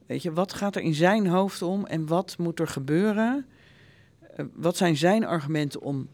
[0.05, 3.45] weet je, wat gaat er in zijn hoofd om en wat moet er gebeuren?
[4.37, 6.07] Uh, wat zijn zijn argumenten om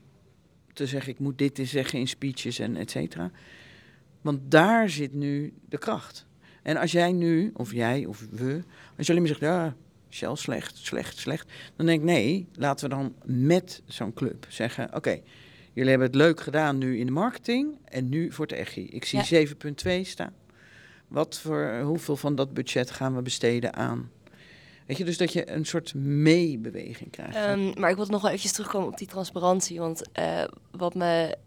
[0.76, 3.32] te zeggen, ik moet dit zeggen in speeches en et cetera?
[4.22, 6.26] Want daar zit nu de kracht.
[6.64, 8.64] En als jij nu, of jij of we,
[8.98, 9.76] als je alleen maar zegt, ja,
[10.10, 11.52] Shell slecht, slecht, slecht.
[11.76, 15.22] Dan denk ik, nee, laten we dan met zo'n club zeggen, oké,
[15.74, 18.88] jullie hebben het leuk gedaan nu in de marketing en nu voor het EGI.
[18.88, 20.34] Ik zie 7,2 staan.
[21.08, 24.12] Wat voor, hoeveel van dat budget gaan we besteden aan
[24.86, 27.50] Weet je, dus dat je een soort meebeweging krijgt.
[27.50, 29.80] Um, maar ik wil nog wel eventjes terugkomen op die transparantie.
[29.80, 31.38] Want uh, wat me.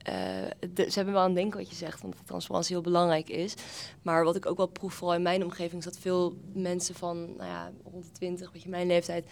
[0.75, 3.55] De, ze hebben wel aan denken wat je zegt, want transparantie heel belangrijk is.
[4.03, 7.37] Maar wat ik ook wel proef, vooral in mijn omgeving, is dat veel mensen van
[7.37, 9.27] nou ja, rond de 20, beetje mijn leeftijd.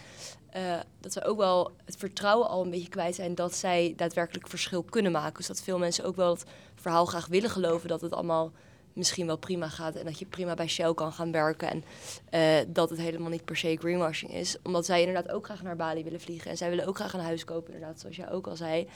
[0.57, 4.49] Uh, dat ze ook wel het vertrouwen al een beetje kwijt zijn dat zij daadwerkelijk
[4.49, 5.37] verschil kunnen maken.
[5.37, 8.53] Dus dat veel mensen ook wel het verhaal graag willen geloven dat het allemaal
[8.97, 11.85] misschien wel prima gaat en dat je prima bij Shell kan gaan werken en
[12.31, 14.57] uh, dat het helemaal niet per se greenwashing is.
[14.63, 17.21] Omdat zij inderdaad ook graag naar Bali willen vliegen en zij willen ook graag een
[17.21, 18.89] huis kopen, inderdaad, zoals jij ook al zei.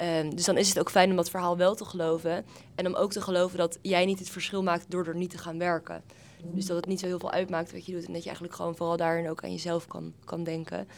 [0.00, 2.44] Um, dus dan is het ook fijn om dat verhaal wel te geloven
[2.74, 5.38] en om ook te geloven dat jij niet het verschil maakt door er niet te
[5.38, 6.02] gaan werken.
[6.42, 8.56] Dus dat het niet zo heel veel uitmaakt wat je doet en dat je eigenlijk
[8.56, 10.88] gewoon vooral daarin ook aan jezelf kan, kan denken.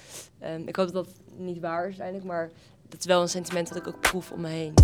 [0.44, 2.51] Um, ik hoop dat dat niet waar is uiteindelijk, maar
[2.88, 4.75] dat is wel een sentiment dat ik ook proef om me heen.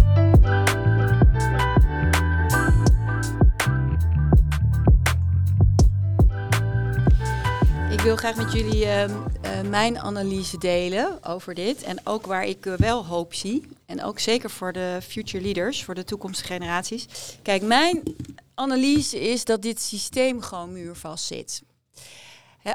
[8.07, 9.14] Wil graag met jullie uh, uh,
[9.69, 11.83] mijn analyse delen over dit.
[11.83, 13.69] En ook waar ik uh, wel hoop zie.
[13.87, 17.07] En ook zeker voor de future leaders, voor de toekomstige generaties.
[17.42, 18.03] Kijk, mijn
[18.55, 21.62] analyse is dat dit systeem gewoon muurvast zit.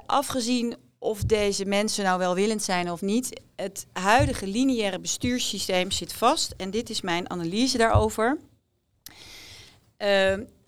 [0.05, 6.53] Afgezien of deze mensen nou welwillend zijn of niet, het huidige lineaire bestuurssysteem zit vast.
[6.57, 8.37] En dit is mijn analyse daarover.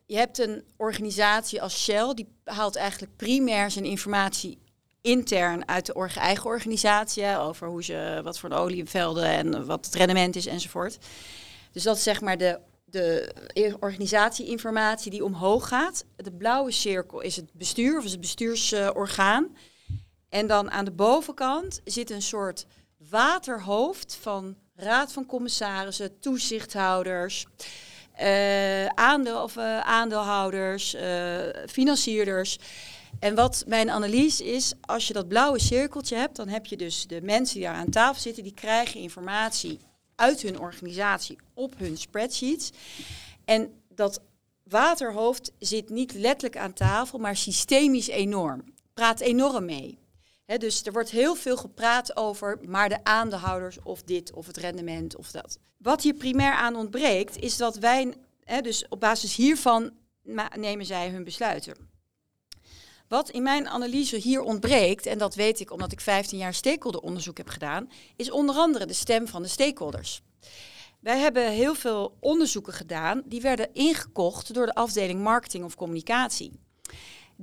[0.05, 4.57] Je hebt een organisatie als Shell, die haalt eigenlijk primair zijn informatie
[5.01, 9.95] intern uit de eigen organisatie over hoe ze, wat voor de olievelden en wat het
[9.95, 10.97] rendement is enzovoort.
[11.71, 13.33] Dus dat is zeg maar de, de
[13.79, 16.05] organisatieinformatie die omhoog gaat.
[16.15, 19.55] De blauwe cirkel is het bestuur of is het bestuursorgaan.
[20.29, 22.65] en dan aan de bovenkant zit een soort
[23.09, 27.45] waterhoofd van raad van commissarissen, toezichthouders
[28.21, 31.01] uh, aandeel, of, uh, aandeelhouders, uh,
[31.69, 32.59] financierders.
[33.19, 37.07] En wat mijn analyse is, als je dat blauwe cirkeltje hebt, dan heb je dus
[37.07, 39.79] de mensen die daar aan tafel zitten, die krijgen informatie
[40.15, 42.71] uit hun organisatie op hun spreadsheets.
[43.45, 44.21] En dat
[44.63, 48.63] waterhoofd zit niet letterlijk aan tafel, maar systemisch enorm.
[48.93, 50.02] Praat enorm mee.
[50.57, 55.15] Dus er wordt heel veel gepraat over, maar de aandeelhouders of dit of het rendement
[55.15, 55.59] of dat.
[55.77, 58.13] Wat hier primair aan ontbreekt, is dat wij,
[58.61, 59.91] dus op basis hiervan
[60.55, 61.91] nemen zij hun besluiten.
[63.07, 67.37] Wat in mijn analyse hier ontbreekt, en dat weet ik omdat ik 15 jaar stakeholderonderzoek
[67.37, 70.21] heb gedaan, is onder andere de stem van de stakeholders.
[70.99, 76.59] Wij hebben heel veel onderzoeken gedaan, die werden ingekocht door de afdeling marketing of communicatie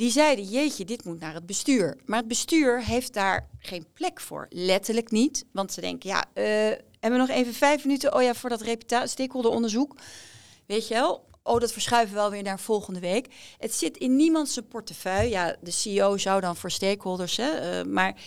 [0.01, 1.97] die zeiden, jeetje, dit moet naar het bestuur.
[2.05, 4.47] Maar het bestuur heeft daar geen plek voor.
[4.51, 5.45] Letterlijk niet.
[5.53, 6.45] Want ze denken, ja, uh,
[7.01, 8.65] hebben we nog even vijf minuten oh ja, voor dat
[9.05, 9.97] stakeholderonderzoek.
[10.67, 11.25] Weet je wel?
[11.43, 13.27] Oh, dat verschuiven we wel weer naar volgende week.
[13.59, 15.31] Het zit in niemands portefeuille.
[15.31, 18.21] Ja, de CEO zou dan voor stakeholders, hè, uh, maar...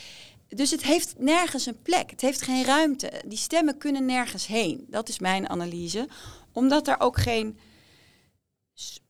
[0.48, 2.10] Dus het heeft nergens een plek.
[2.10, 3.12] Het heeft geen ruimte.
[3.26, 4.86] Die stemmen kunnen nergens heen.
[4.90, 6.08] Dat is mijn analyse.
[6.52, 7.58] Omdat er ook geen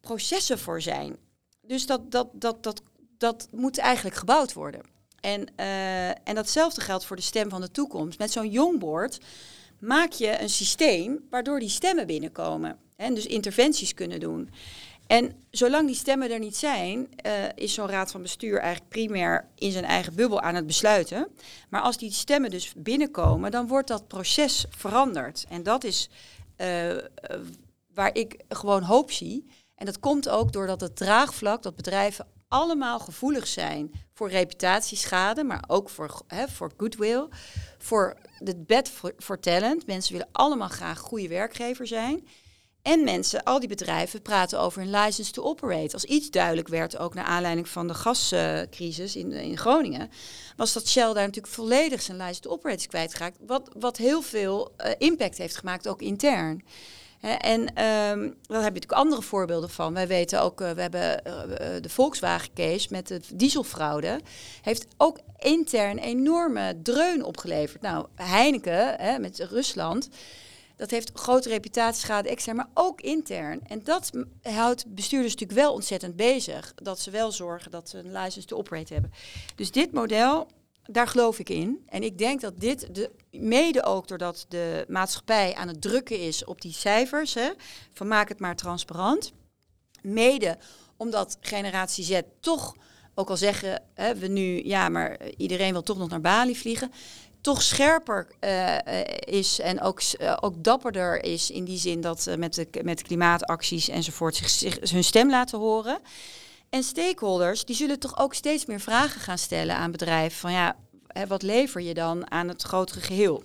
[0.02, 1.18] processen voor zijn.
[1.74, 2.82] Dus dat, dat, dat, dat,
[3.18, 4.82] dat moet eigenlijk gebouwd worden.
[5.20, 8.20] En, uh, en datzelfde geldt voor de stem van de toekomst.
[8.20, 9.20] Met zo'n jongboard
[9.80, 12.78] maak je een systeem waardoor die stemmen binnenkomen.
[12.96, 14.50] En dus interventies kunnen doen.
[15.08, 19.48] En zolang die stemmen er niet zijn, uh, is zo'n raad van bestuur eigenlijk primair
[19.56, 21.28] in zijn eigen bubbel aan het besluiten.
[21.70, 25.46] Maar als die stemmen dus binnenkomen, dan wordt dat proces veranderd.
[25.50, 26.10] En dat is
[26.58, 26.98] uh,
[27.94, 29.46] waar ik gewoon hoop zie.
[29.76, 35.64] En dat komt ook doordat het draagvlak, dat bedrijven allemaal gevoelig zijn voor reputatieschade, maar
[35.68, 37.28] ook voor, hè, voor goodwill,
[37.78, 39.88] voor de bed voor talent.
[39.88, 42.28] Mensen willen allemaal graag goede werkgever zijn.
[42.82, 45.94] En mensen, al die bedrijven praten over een license to operate.
[45.94, 50.10] Als iets duidelijk werd, ook naar aanleiding van de gascrisis in, in Groningen,
[50.56, 53.38] was dat Shell daar natuurlijk volledig zijn license to operate is kwijtgeraakt.
[53.40, 56.64] Wat, wat heel veel uh, impact heeft gemaakt, ook intern
[57.24, 57.76] en um,
[58.42, 59.94] daar heb je natuurlijk andere voorbeelden van.
[59.94, 61.34] Wij weten ook, uh, we hebben uh,
[61.82, 64.20] de Volkswagen-case met de dieselfraude.
[64.62, 67.82] Heeft ook intern enorme dreun opgeleverd.
[67.82, 70.10] Nou, Heineken hè, met Rusland.
[70.76, 73.62] Dat heeft grote reputatieschade extern, maar ook intern.
[73.68, 76.74] En dat houdt bestuurders natuurlijk wel ontzettend bezig.
[76.76, 79.12] Dat ze wel zorgen dat ze een license to operate hebben.
[79.56, 80.48] Dus dit model,
[80.84, 81.84] daar geloof ik in.
[81.86, 86.46] En ik denk dat dit, de, mede ook doordat de maatschappij aan het drukken is
[86.46, 87.50] op die cijfers, hè,
[87.94, 89.34] van maak het maar transparant.
[90.02, 90.58] Mede
[90.98, 92.76] omdat generatie Z toch,
[93.16, 96.92] ook al zeggen hè, we nu, ja, maar iedereen wil toch nog naar Bali vliegen,
[97.44, 98.78] toch scherper eh,
[99.20, 103.02] is en ook, eh, ook dapperder is in die zin dat eh, met, de, met
[103.02, 106.00] klimaatacties enzovoort zich, zich hun stem laten horen.
[106.74, 110.76] En stakeholders, die zullen toch ook steeds meer vragen gaan stellen aan bedrijven van ja,
[111.28, 113.44] wat lever je dan aan het grotere geheel?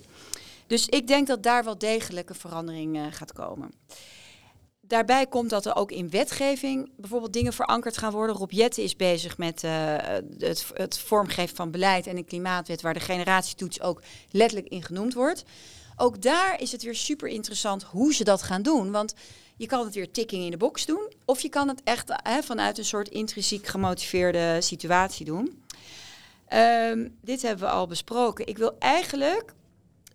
[0.67, 3.71] Dus ik denk dat daar wel degelijk een verandering eh, gaat komen.
[4.81, 8.35] Daarbij komt dat er ook in wetgeving bijvoorbeeld dingen verankerd gaan worden.
[8.35, 9.95] Rob Jetten is bezig met eh,
[10.37, 15.13] het, het vormgeven van beleid en een klimaatwet waar de generatietoets ook letterlijk in genoemd
[15.13, 15.43] wordt.
[15.95, 18.91] Ook daar is het weer super interessant hoe ze dat gaan doen.
[18.91, 19.13] Want
[19.59, 21.11] je kan het weer ticking in de box doen.
[21.25, 25.63] Of je kan het echt hè, vanuit een soort intrinsiek gemotiveerde situatie doen.
[26.47, 28.47] Ehm, dit hebben we al besproken.
[28.47, 29.53] Ik wil eigenlijk,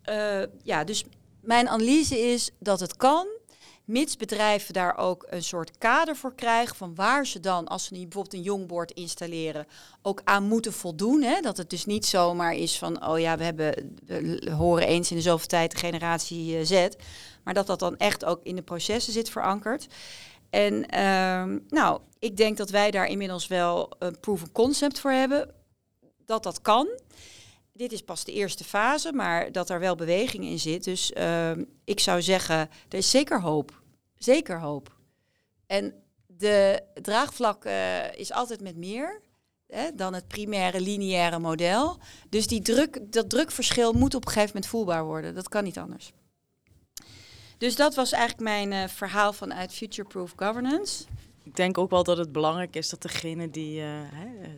[0.02, 1.04] eh, ja, dus
[1.40, 3.26] mijn analyse is dat het kan,
[3.84, 7.90] mits bedrijven daar ook een soort kader voor krijgen van waar ze dan, als ze
[7.92, 9.66] bijvoorbeeld een jongbord installeren,
[10.02, 11.22] ook aan moeten voldoen.
[11.22, 11.40] Hè?
[11.40, 15.16] Dat het dus niet zomaar is van, oh ja, we hebben, we horen eens in
[15.16, 16.88] de zoveel tijd de generatie eh, Z,
[17.44, 19.86] maar dat dat dan echt ook in de processen zit verankerd.
[20.50, 25.10] En ehm, nou, ik denk dat wij daar inmiddels wel een proof of concept voor
[25.10, 25.50] hebben
[26.26, 26.88] dat dat kan.
[27.76, 30.84] Dit is pas de eerste fase, maar dat er wel beweging in zit.
[30.84, 32.58] Dus ehm, ik zou zeggen,
[32.88, 33.82] er is zeker hoop.
[34.14, 34.96] Zeker hoop.
[35.66, 35.94] En
[36.26, 39.20] de draagvlak eh, is altijd met meer
[39.66, 41.98] hè, dan het primaire lineaire model.
[42.28, 45.34] Dus die druk, dat drukverschil moet op een gegeven moment voelbaar worden.
[45.34, 46.12] Dat kan niet anders.
[47.58, 51.04] Dus dat was eigenlijk mijn eh, verhaal vanuit Future Proof Governance.
[51.44, 53.88] Ik denk ook wel dat het belangrijk is dat degene die eh,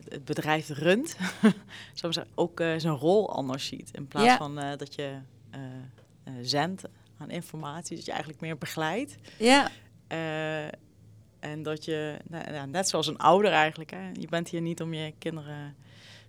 [0.09, 1.17] het bedrijf runt,
[1.93, 3.89] zeggen, ook eh, zijn rol anders ziet.
[3.93, 4.37] In plaats Ja.
[4.37, 5.17] van eh, dat je
[6.41, 6.83] zendt
[7.17, 9.17] aan informatie, dat je eigenlijk meer begeleidt.
[9.37, 9.69] Ja.
[11.39, 14.93] En dat je, nou, net zoals een ouder eigenlijk, hè, je bent hier niet om
[14.93, 15.75] je kinderen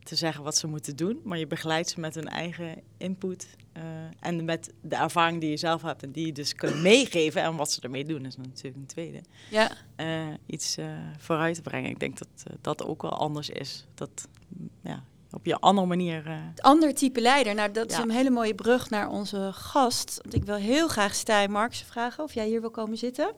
[0.09, 3.83] te zeggen wat ze moeten doen, maar je begeleidt ze met hun eigen input eh,
[4.21, 7.57] en met de ervaring die je zelf hebt en die je dus kunt meegeven en
[7.57, 9.21] wat ze ermee doen is natuurlijk een tweede.
[9.51, 9.71] Ja.
[9.97, 10.87] Eh, iets eh,
[11.19, 11.91] vooruit te brengen.
[11.91, 12.29] Ik denk dat
[12.61, 13.87] dat ook wel anders is.
[13.95, 16.27] Dat mm, ja, op je andere manier.
[16.27, 17.55] eh, ander type leider.
[17.55, 20.19] Nou, dat is een hele mooie brug naar onze gast.
[20.23, 23.35] Want ik wil heel graag Stijn Marks vragen of jij hier wil komen zitten.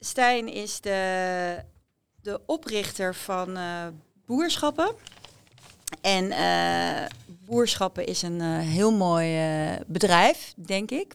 [0.00, 1.62] Stijn is de,
[2.20, 3.56] de oprichter van
[4.26, 4.94] Boerschappen.
[6.00, 7.06] En eh,
[7.44, 11.14] Boerschappen is een eh, heel mooi eh, bedrijf, denk ik.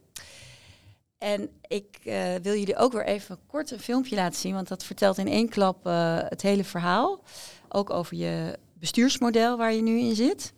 [1.18, 2.00] En ik
[2.42, 5.50] wil jullie ook weer even kort een filmpje laten zien, want dat vertelt in één
[5.50, 5.84] klap
[6.30, 7.24] het hele verhaal.
[7.70, 10.54] Ook over je bestuursmodel waar je nu in zit.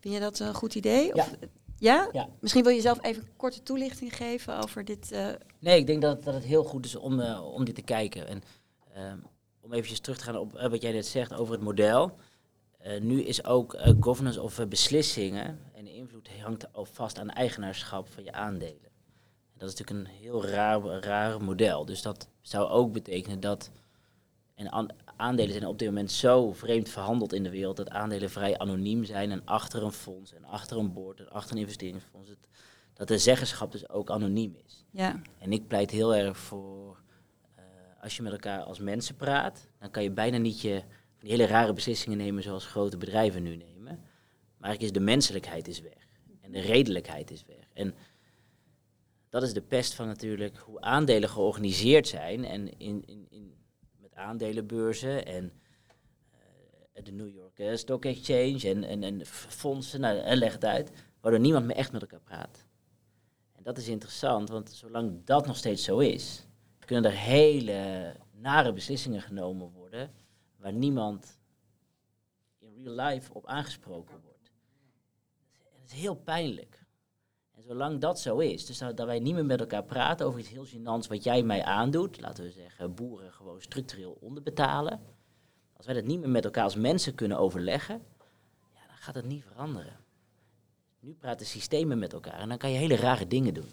[0.00, 1.14] Vind je dat een goed idee?
[1.14, 1.30] Of,
[1.78, 2.08] ja.
[2.12, 2.28] Ja?
[2.40, 5.10] Misschien wil je zelf even een korte toelichting geven over dit.
[5.58, 8.28] Nee, ik denk dat, dat het heel goed is om, om dit te kijken.
[8.28, 8.42] En
[8.94, 9.18] ehm,
[9.66, 12.16] om eventjes terug te gaan op eh, wat jij net zegt over het model.
[12.78, 17.30] Eh, nu is ook eh, governance of beslissingen en de invloed hangt al vast aan
[17.30, 18.84] eigenaarschap van je aandelen.
[19.52, 21.84] En dat is natuurlijk een heel raar, raar model.
[21.84, 23.70] Dus dat zou ook betekenen dat.
[24.54, 28.30] En aan- aandelen zijn op dit moment zo vreemd verhandeld in de wereld dat aandelen
[28.30, 32.28] vrij anoniem zijn en achter een fonds en achter een boord en achter een investeringsfonds.
[32.28, 32.48] Het,
[32.94, 34.84] dat de zeggenschap dus ook anoniem is.
[34.90, 35.20] Ja.
[35.38, 37.02] En ik pleit heel erg voor,
[38.06, 40.80] als je met elkaar als mensen praat, dan kan je bijna niet je
[41.14, 43.84] van die hele rare beslissingen nemen zoals grote bedrijven nu nemen.
[44.56, 46.08] Maar eigenlijk is de menselijkheid is weg.
[46.40, 47.68] En de redelijkheid is weg.
[47.72, 47.94] En
[49.28, 52.44] dat is de pest van natuurlijk hoe aandelen georganiseerd zijn.
[52.44, 53.54] En in, in, in,
[53.96, 55.52] met aandelenbeurzen en
[56.92, 60.64] eh, de New York eh, Stock Exchange en, en, en fondsen, nou, en leg het
[60.64, 60.90] uit,
[61.20, 62.64] waardoor niemand meer echt met elkaar praat.
[63.52, 66.46] En dat is interessant, want zolang dat nog steeds zo is,
[66.86, 70.10] kunnen er hele nare beslissingen genomen worden
[70.56, 71.38] waar niemand
[72.58, 74.52] in real life op aangesproken wordt.
[75.48, 76.84] En dat is heel pijnlijk.
[77.54, 80.40] En zolang dat zo is, dus dat, dat wij niet meer met elkaar praten over
[80.40, 85.00] iets heel gênants wat jij mij aandoet, laten we zeggen boeren gewoon structureel onderbetalen.
[85.76, 88.02] Als wij dat niet meer met elkaar als mensen kunnen overleggen,
[88.74, 89.96] ja, dan gaat het niet veranderen.
[91.00, 93.70] Nu praten systemen met elkaar en dan kan je hele rare dingen doen.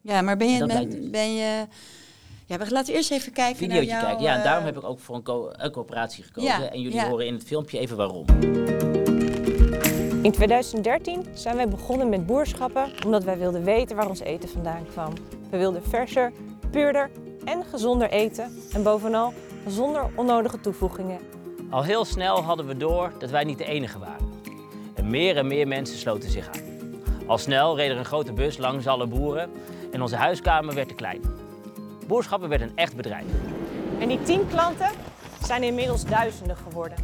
[0.00, 1.66] ja, maar ben En je, ben, lijkt ben je.
[2.52, 4.24] Ja, we laten eerst even kijken Videootje naar jouw, kijken.
[4.24, 6.50] Ja, en daarom eh, heb ik ook voor een, co- een coöperatie gekozen.
[6.50, 7.08] Ja, en jullie ja.
[7.08, 8.24] horen in het filmpje even waarom.
[10.22, 14.86] In 2013 zijn wij begonnen met boerschappen omdat wij wilden weten waar ons eten vandaan
[14.90, 15.12] kwam.
[15.50, 16.32] We wilden verser,
[16.70, 17.10] puurder
[17.44, 19.32] en gezonder eten en bovenal
[19.66, 21.18] zonder onnodige toevoegingen.
[21.70, 24.30] Al heel snel hadden we door dat wij niet de enige waren.
[24.94, 26.62] En meer en meer mensen sloten zich aan.
[27.26, 29.50] Al snel reed er een grote bus langs alle boeren
[29.92, 31.41] en onze huiskamer werd te klein.
[32.12, 33.26] Boerschappen werd een echt bedrijf.
[34.00, 34.90] En die 10 klanten
[35.44, 36.98] zijn inmiddels duizenden geworden.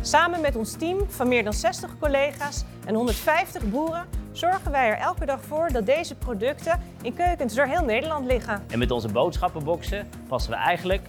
[0.00, 4.98] Samen met ons team van meer dan 60 collega's en 150 boeren zorgen wij er
[4.98, 8.64] elke dag voor dat deze producten in keukens door heel Nederland liggen.
[8.70, 11.02] En met onze boodschappenboxen passen we eigenlijk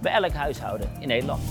[0.00, 1.42] bij elk huishouden in Nederland.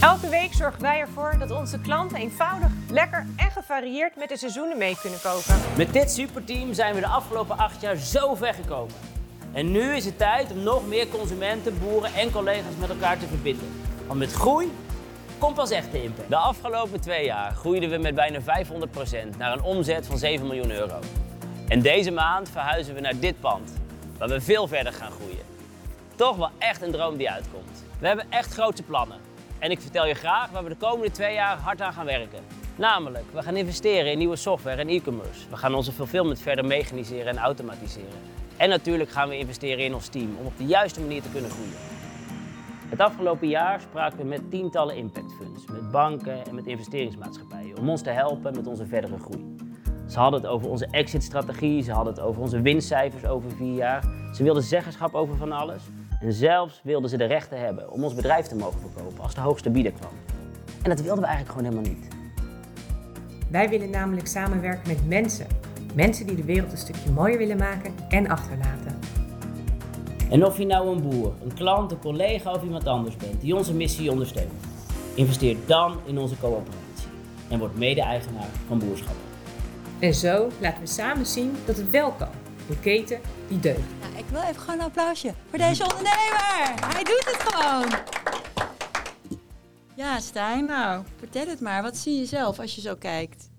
[0.00, 4.78] Elke week zorgen wij ervoor dat onze klanten eenvoudig, lekker en gevarieerd met de seizoenen
[4.78, 5.56] mee kunnen koken.
[5.76, 9.13] Met dit superteam zijn we de afgelopen acht jaar zo ver gekomen.
[9.54, 13.26] En nu is het tijd om nog meer consumenten, boeren en collega's met elkaar te
[13.26, 13.68] verbinden.
[14.06, 14.72] Want met groei
[15.38, 16.28] komt pas echt de impact.
[16.28, 18.44] De afgelopen twee jaar groeiden we met bijna 500%
[19.38, 20.98] naar een omzet van 7 miljoen euro.
[21.68, 23.72] En deze maand verhuizen we naar dit pand,
[24.18, 25.44] waar we veel verder gaan groeien.
[26.14, 27.84] Toch wel echt een droom die uitkomt.
[27.98, 29.18] We hebben echt grote plannen.
[29.58, 32.40] En ik vertel je graag waar we de komende twee jaar hard aan gaan werken.
[32.76, 35.48] Namelijk, we gaan investeren in nieuwe software en e-commerce.
[35.50, 38.33] We gaan onze fulfillment verder mechaniseren en automatiseren.
[38.56, 41.50] En natuurlijk gaan we investeren in ons team om op de juiste manier te kunnen
[41.50, 41.76] groeien.
[42.88, 47.88] Het afgelopen jaar spraken we met tientallen impact funds, met banken en met investeringsmaatschappijen om
[47.88, 49.56] ons te helpen met onze verdere groei.
[50.08, 54.04] Ze hadden het over onze exit-strategie, ze hadden het over onze winstcijfers over vier jaar.
[54.34, 55.82] Ze wilden zeggenschap over van alles.
[56.20, 59.40] En zelfs wilden ze de rechten hebben om ons bedrijf te mogen verkopen als de
[59.40, 60.12] hoogste bieder kwam.
[60.82, 62.08] En dat wilden we eigenlijk gewoon helemaal niet.
[63.50, 65.46] Wij willen namelijk samenwerken met mensen.
[65.94, 68.98] Mensen die de wereld een stukje mooier willen maken en achterlaten.
[70.30, 73.56] En of je nou een boer, een klant, een collega of iemand anders bent die
[73.56, 74.52] onze missie ondersteunt,
[75.14, 77.08] investeer dan in onze coöperatie
[77.48, 79.22] en word mede-eigenaar van Boerschappen.
[79.98, 82.28] En zo laten we samen zien dat het wel kan.
[82.68, 83.80] Een keten die deugt.
[84.00, 86.74] Nou, ik wil even gewoon een applausje voor deze ondernemer.
[86.94, 87.98] Hij doet het gewoon.
[89.94, 91.82] Ja, Stijn, nou, vertel het maar.
[91.82, 93.52] Wat zie je zelf als je zo kijkt?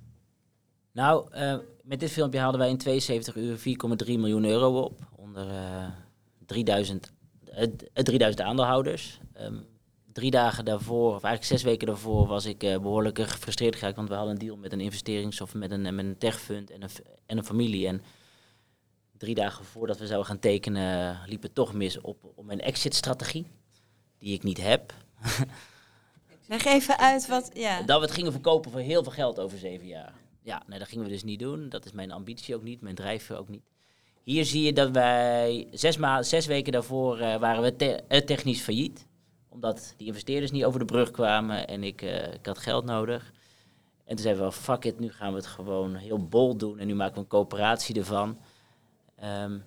[0.95, 3.63] Nou, uh, met dit filmpje haalden wij in 72 uur 4,3
[4.05, 4.99] miljoen euro op.
[5.15, 5.88] Onder uh,
[6.45, 7.12] 3000,
[7.58, 9.19] uh, 3000 aandeelhouders.
[9.41, 9.65] Um,
[10.13, 13.95] drie dagen daarvoor, of eigenlijk zes weken daarvoor, was ik behoorlijk gefrustreerd geraakt.
[13.95, 16.81] Want we hadden een deal met een investerings- of met een, met een techfund en
[16.84, 16.89] een,
[17.25, 17.88] en een familie.
[17.88, 18.01] En
[19.17, 23.47] drie dagen voordat we zouden gaan tekenen, liep het toch mis op, op mijn exit-strategie.
[24.19, 24.93] Die ik niet heb.
[26.47, 27.49] Leg even uit wat.
[27.53, 27.81] Ja.
[27.81, 30.13] Dat we het gingen verkopen voor heel veel geld over zeven jaar.
[30.45, 31.69] Ja, nee, dat gingen we dus niet doen.
[31.69, 33.63] Dat is mijn ambitie ook niet, mijn drijfveer ook niet.
[34.23, 38.62] Hier zie je dat wij zes, ma zes weken daarvoor uh, waren we te technisch
[38.62, 39.08] failliet.
[39.49, 43.31] Omdat die investeerders niet over de brug kwamen en ik, uh, ik had geld nodig.
[44.03, 46.79] En toen zeiden we, fuck it, nu gaan we het gewoon heel bol doen.
[46.79, 48.38] En nu maken we een coöperatie ervan.
[49.23, 49.63] Um,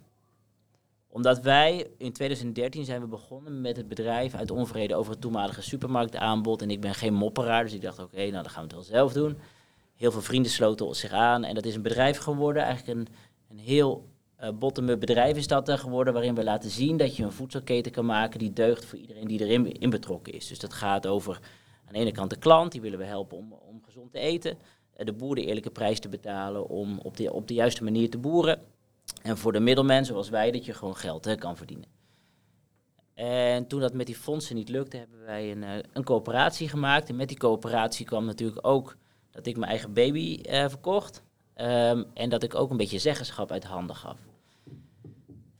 [1.08, 5.62] omdat wij in 2013 zijn we begonnen met het bedrijf uit onvrede over het toenmalige
[5.62, 6.62] supermarktaanbod.
[6.62, 8.98] En ik ben geen mopperaar, dus ik dacht oké, nou dan gaan we het wel
[8.98, 9.38] zelf doen.
[9.98, 12.62] Heel veel vrienden sloten zich aan en dat is een bedrijf geworden.
[12.62, 13.08] Eigenlijk een,
[13.48, 14.08] een heel
[14.40, 17.92] uh, bottom-up bedrijf is dat er geworden, waarin we laten zien dat je een voedselketen
[17.92, 20.46] kan maken die deugt voor iedereen die erin in betrokken is.
[20.46, 21.34] Dus dat gaat over
[21.86, 24.58] aan de ene kant de klant, die willen we helpen om, om gezond te eten.
[24.96, 28.18] De boer de eerlijke prijs te betalen om op de, op de juiste manier te
[28.18, 28.60] boeren.
[29.22, 31.86] En voor de middelman, zoals wij, dat je gewoon geld kan verdienen.
[33.14, 37.08] En toen dat met die fondsen niet lukte, hebben wij een, uh, een coöperatie gemaakt.
[37.08, 38.96] En met die coöperatie kwam natuurlijk ook
[39.38, 41.22] dat ik mijn eigen baby uh, verkocht.
[41.56, 44.18] Um, en dat ik ook een beetje zeggenschap uit handen gaf.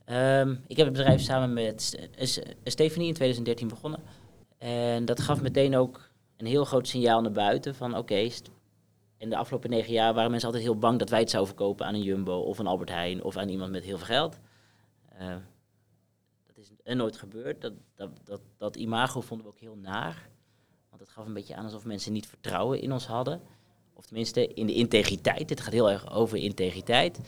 [0.05, 2.09] Um, ik heb het bedrijf samen met
[2.63, 3.99] Stephanie in 2013 begonnen.
[4.57, 8.29] En dat gaf meteen ook een heel groot signaal naar buiten van oké,
[9.17, 11.85] in de afgelopen negen jaar waren mensen altijd heel bang dat wij het zouden verkopen
[11.85, 14.39] aan een Jumbo of een Albert Heijn of aan iemand met heel veel geld.
[15.21, 15.35] Uh,
[16.45, 17.61] dat is nooit gebeurd.
[17.61, 20.29] Dat, dat, dat, dat imago vonden we ook heel naar.
[20.89, 23.41] Want het gaf een beetje aan alsof mensen niet vertrouwen in ons hadden.
[23.99, 25.49] Of tenminste in de integriteit.
[25.49, 27.19] Het gaat heel erg over integriteit.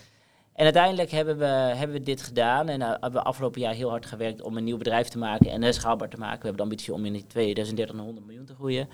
[0.53, 2.69] En uiteindelijk hebben we, hebben we dit gedaan.
[2.69, 5.51] En uh, hebben we afgelopen jaar heel hard gewerkt om een nieuw bedrijf te maken
[5.51, 6.39] en uh, schaalbaar te maken.
[6.39, 8.89] We hebben de ambitie om in 2030 naar 100 miljoen te groeien.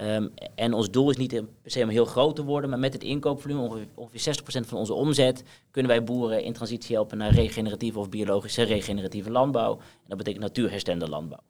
[0.00, 2.92] Um, en ons doel is niet per se om heel groot te worden, maar met
[2.92, 7.30] het inkoopvolume, ongeveer, ongeveer 60% van onze omzet, kunnen wij boeren in transitie helpen naar
[7.30, 9.72] regeneratieve of biologische regeneratieve landbouw.
[9.72, 11.42] En dat betekent natuurherstellende landbouw.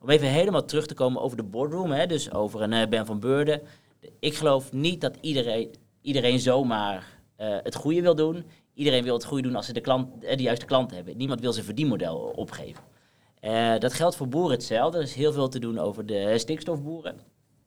[0.00, 3.06] Om even helemaal terug te komen over de boardroom, hè, dus over een uh, Ben
[3.06, 3.60] van Beurden.
[4.18, 8.44] Ik geloof niet dat iedereen, iedereen zomaar uh, het goede wil doen.
[8.74, 11.16] Iedereen wil het goede doen als ze de, klant, uh, de juiste klant hebben.
[11.16, 12.84] Niemand wil zijn verdienmodel opgeven.
[13.40, 14.98] Uh, dat geldt voor boeren hetzelfde.
[14.98, 17.20] Er is heel veel te doen over de stikstofboeren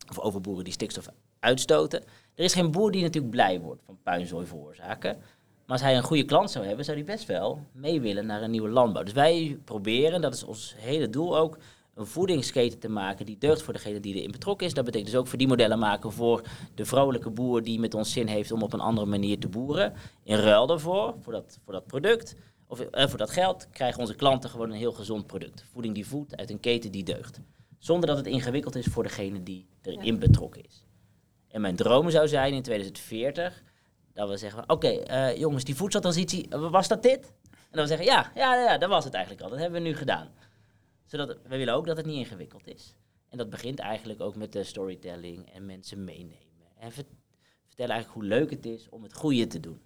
[0.09, 1.07] of over boeren die stikstof
[1.39, 2.03] uitstoten.
[2.35, 5.17] Er is geen boer die natuurlijk blij wordt van puinzooi veroorzaken.
[5.65, 8.41] Maar als hij een goede klant zou hebben, zou hij best wel mee willen naar
[8.41, 9.03] een nieuwe landbouw.
[9.03, 11.57] Dus wij proberen, dat is ons hele doel ook,
[11.95, 14.73] een voedingsketen te maken die deugt voor degene die erin betrokken is.
[14.73, 16.41] Dat betekent dus ook voor die modellen maken voor
[16.75, 19.93] de vrolijke boer die met ons zin heeft om op een andere manier te boeren.
[20.23, 22.35] In ruil daarvoor, voor dat, voor dat product,
[22.67, 25.65] of eh, voor dat geld, krijgen onze klanten gewoon een heel gezond product.
[25.71, 27.39] Voeding die voedt uit een keten die deugt.
[27.77, 30.85] Zonder dat het ingewikkeld is voor degene die erin betrokken is.
[31.47, 33.63] En mijn droom zou zijn in 2040
[34.13, 37.33] dat we zeggen, oké eh, jongens, die voedseltransitie, was dat dit?
[37.51, 39.49] En dan we zeggen, ja, ja, ja, dat was het eigenlijk al.
[39.49, 40.29] Dat hebben we nu gedaan.
[41.05, 42.95] Zodat, we willen ook dat het niet ingewikkeld is.
[43.29, 46.67] En dat begint eigenlijk ook met de storytelling en mensen meenemen.
[46.77, 49.79] En vertellen eigenlijk hoe leuk het is om het goede te doen.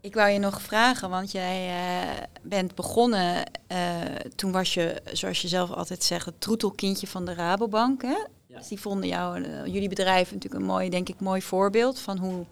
[0.00, 4.04] Ik wou je nog vragen, want jij uh, bent begonnen, uh,
[4.34, 8.02] toen was je, zoals je zelf altijd zegt, het troetelkindje van de Rabobank.
[8.02, 8.26] Hè?
[8.46, 8.58] Ja.
[8.58, 12.18] Dus die vonden jou, uh, jullie bedrijf natuurlijk een mooi, denk ik, mooi voorbeeld van
[12.18, 12.46] hoe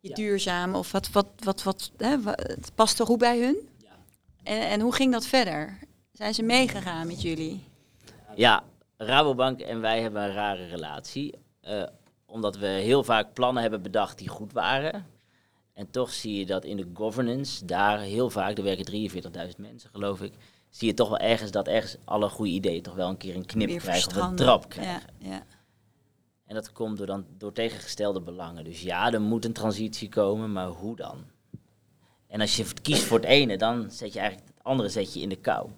[0.00, 0.14] je ja.
[0.14, 3.68] duurzaam of wat, wat, wat, wat, hè, het past er goed bij hun.
[3.78, 3.96] Ja.
[4.42, 5.78] En, en hoe ging dat verder?
[6.22, 7.64] Zijn ze meegegaan met jullie?
[8.34, 8.64] Ja,
[8.96, 11.34] Rabobank en wij hebben een rare relatie.
[12.26, 15.06] omdat we heel vaak plannen hebben bedacht die goed waren.
[15.72, 19.90] En toch zie je dat in de governance, daar heel vaak, er werken 43.000 mensen
[19.90, 20.32] geloof ik,
[20.70, 23.46] zie je toch wel ergens dat ergens alle goede ideeën toch wel een keer een
[23.46, 25.02] knip Weer krijgen of een trap krijgen.
[25.18, 25.42] Ja, ja.
[26.46, 28.64] En dat komt door, dan, door tegengestelde belangen.
[28.64, 31.24] Dus ja, er moet een transitie komen, maar hoe dan?
[32.26, 35.20] En als je kiest voor het ene, dan zet je eigenlijk het andere zet je
[35.20, 35.68] in de kou.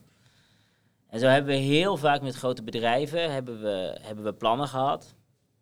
[1.15, 5.15] En zo hebben we heel vaak met grote bedrijven hebben we, hebben we plannen gehad.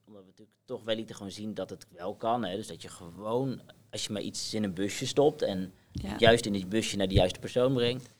[0.04, 2.44] Omdat we natuurlijk toch wel lieten gewoon zien dat het wel kan.
[2.44, 2.56] Hè?
[2.56, 5.72] Dus dat je gewoon als je maar iets in een busje stopt en
[6.18, 8.10] juist in dit busje naar de juiste persoon brengt,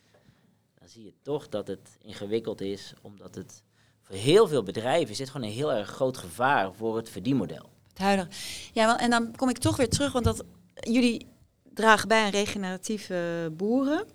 [0.79, 3.63] dan zie je toch dat het ingewikkeld is, omdat het
[4.01, 7.71] voor heel veel bedrijven zit gewoon een heel erg groot gevaar voor het verdienmodel.
[7.89, 8.29] Het huidige.
[8.73, 11.27] Ja, en dan kom ik toch weer terug, want dat, jullie
[11.75, 14.07] dragen bij aan regeneratieve boeren.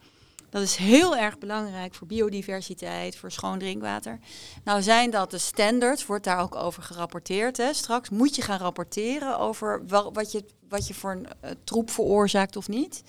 [0.49, 4.19] Dat is heel erg belangrijk voor biodiversiteit, voor schoon drinkwater.
[4.63, 7.57] Nou zijn dat de standards, wordt daar ook over gerapporteerd.
[7.57, 7.73] Hè?
[7.73, 11.89] Straks moet je gaan rapporteren over wel, wat, je, wat je voor een uh, troep
[11.89, 13.03] veroorzaakt of niet.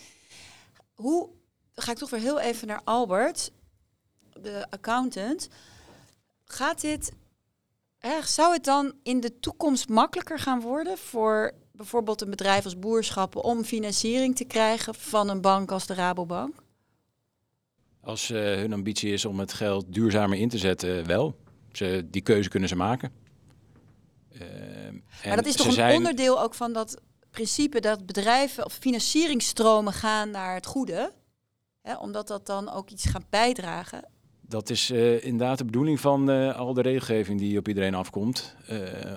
[0.95, 1.29] Hoe,
[1.75, 3.51] ga ik toch weer heel even naar Albert,
[4.33, 5.49] de accountant.
[6.45, 7.13] Gaat dit,
[8.25, 13.43] zou het dan in de toekomst makkelijker gaan worden voor bijvoorbeeld een bedrijf als boerschappen
[13.43, 16.67] om financiering te krijgen van een bank als de Rabobank?
[18.09, 21.37] Als uh, hun ambitie is om het geld duurzamer in te zetten, wel.
[21.73, 23.13] Ze, die keuze kunnen ze maken.
[24.33, 24.41] Uh,
[25.25, 25.97] maar dat is toch een zijn...
[25.97, 27.01] onderdeel ook van dat
[27.31, 31.13] principe dat bedrijven of financieringsstromen gaan naar het goede?
[31.83, 34.09] Hè, omdat dat dan ook iets gaat bijdragen.
[34.41, 38.57] Dat is uh, inderdaad de bedoeling van uh, al de regelgeving die op iedereen afkomt.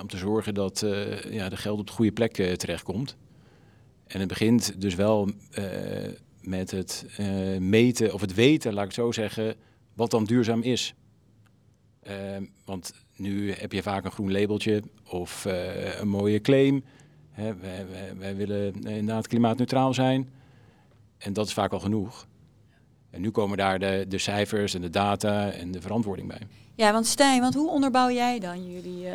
[0.02, 0.86] Om te zorgen dat
[1.30, 3.16] ja, de geld op de goede plek terechtkomt.
[4.08, 5.30] En het begint dus wel
[6.42, 9.56] met het uh, meten of het weten, laat ik zo zeggen,
[9.94, 10.94] wat dan duurzaam is.
[12.08, 12.14] Uh,
[12.66, 16.84] want nu heb je vaak een groen labeltje of uh, een mooie claim.
[17.32, 17.86] Hè, wij,
[18.18, 20.30] wij, willen inderdaad klimaatneutraal zijn.
[21.18, 22.28] En dat is vaak al genoeg.
[23.10, 26.42] En nu komen daar de, de cijfers en de data en de verantwoording bij.
[26.76, 29.08] Ja, want Stijn, want hoe onderbouw jij dan jullie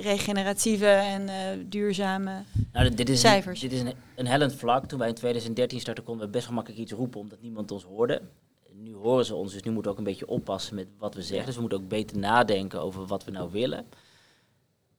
[0.00, 3.62] regeneratieve en uh, duurzame nou, dit is cijfers.
[3.62, 4.86] Een, dit is een, een hellend vlak.
[4.86, 7.84] Toen wij in 2013 startten, konden we best wel makkelijk iets roepen omdat niemand ons
[7.84, 8.22] hoorde.
[8.72, 11.22] Nu horen ze ons, dus nu moeten we ook een beetje oppassen met wat we
[11.22, 11.46] zeggen.
[11.46, 13.86] Dus we moeten ook beter nadenken over wat we nou willen.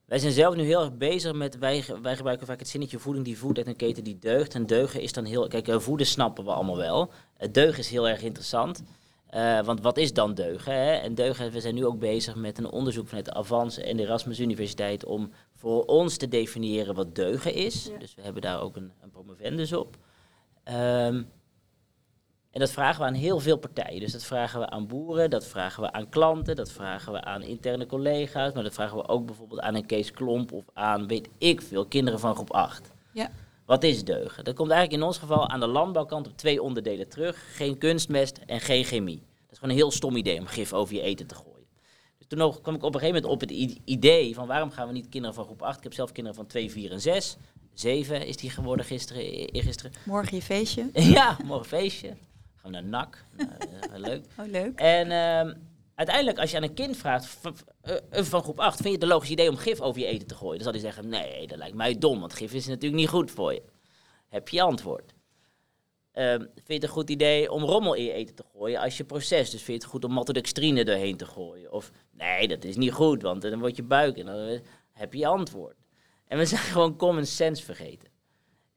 [0.04, 3.24] Wij zijn zelf nu heel erg bezig met, wij, wij gebruiken vaak het zinnetje voeding
[3.24, 4.54] die voedt uit een keten die deugt.
[4.54, 7.12] En deugen is dan heel, kijk, voeden snappen we allemaal wel.
[7.36, 8.82] Het deugen is heel erg interessant.
[9.34, 10.72] Uh, want wat is dan deugen?
[10.74, 10.92] Hè?
[10.92, 14.02] En deugen, we zijn nu ook bezig met een onderzoek vanuit de Avans en de
[14.02, 17.90] Erasmus Universiteit om voor ons te definiëren wat deugen is.
[17.98, 19.96] Dus we hebben daar ook een, een promovendus op.
[20.64, 21.30] Um,
[22.52, 24.00] en dat vragen we aan heel veel partijen.
[24.00, 27.42] Dus dat vragen we aan boeren, dat vragen we aan klanten, dat vragen we aan
[27.42, 31.28] interne collega's, maar dat vragen we ook bijvoorbeeld aan een Kees Klomp of aan, weet
[31.38, 32.92] ik veel, kinderen van groep 8.
[33.12, 33.30] Ja.
[33.66, 34.44] Wat is deugen?
[34.44, 37.56] Dat komt eigenlijk in ons geval aan de landbouwkant op twee onderdelen terug.
[37.56, 39.18] Geen kunstmest en geen chemie.
[39.18, 41.66] Dat is gewoon een heel stom idee om gif over je eten te gooien.
[42.18, 44.86] Dus toen nog kwam ik op een gegeven moment op het idee van waarom gaan
[44.86, 45.76] we niet kinderen van groep 8?
[45.76, 47.36] Ik heb zelf kinderen van 2, 4 en 6.
[47.74, 49.92] 7 is die geworden gisteren.
[50.04, 50.90] Morgen je feestje?
[51.18, 52.16] ja, morgen feestje.
[52.56, 53.24] Gaan naar NAC.
[53.36, 54.24] nou, leuk.
[54.40, 54.78] Oh, leuk.
[54.78, 55.06] En
[55.46, 55.54] uh,
[55.94, 57.38] uiteindelijk, als je aan een kind vraagt
[57.80, 60.06] eh, eh, van groep 8, vind je het een logisch idee om gif over je
[60.06, 60.54] eten te gooien?
[60.54, 63.30] Dan zal hij zeggen, nee, dat lijkt mij dom, want gif is natuurlijk niet goed
[63.30, 63.62] voor je.
[64.28, 65.14] Heb je antwoord.
[66.14, 68.96] Um, vind je het een goed idee om rommel in je eten te gooien als
[68.96, 69.50] je proces?
[69.50, 71.72] Dus vind je het goed om maltodextrine doorheen te gooien?
[71.72, 74.60] Of nee, dat is niet goed, want dan wordt je buik en dan
[74.92, 75.76] heb je je antwoord.
[76.26, 78.08] En we zijn gewoon common sense vergeten.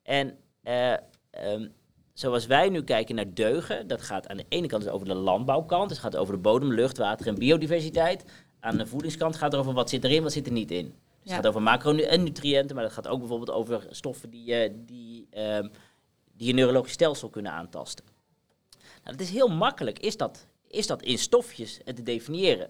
[0.03, 0.93] En eh,
[1.30, 1.68] ehm,
[2.16, 5.13] zoals wij nu kijken naar deugen, dat gaat aan de ene kant dus over de
[5.13, 5.89] landbouwkant.
[5.89, 8.26] Dus het gaat over de bodem, lucht, water en biodiversiteit.
[8.59, 10.86] Aan de voedingskant gaat het over wat zit erin, wat zit er niet in.
[10.86, 11.32] Dus Ja.
[11.32, 15.68] Het gaat over macronutriënten, maar dat gaat ook bijvoorbeeld over stoffen die, eh, die, ehm,
[16.34, 18.05] die je neurologisch stelsel kunnen aantasten.
[19.03, 22.70] Nou, dat is heel makkelijk, is dat, is dat in stofjes te definiëren.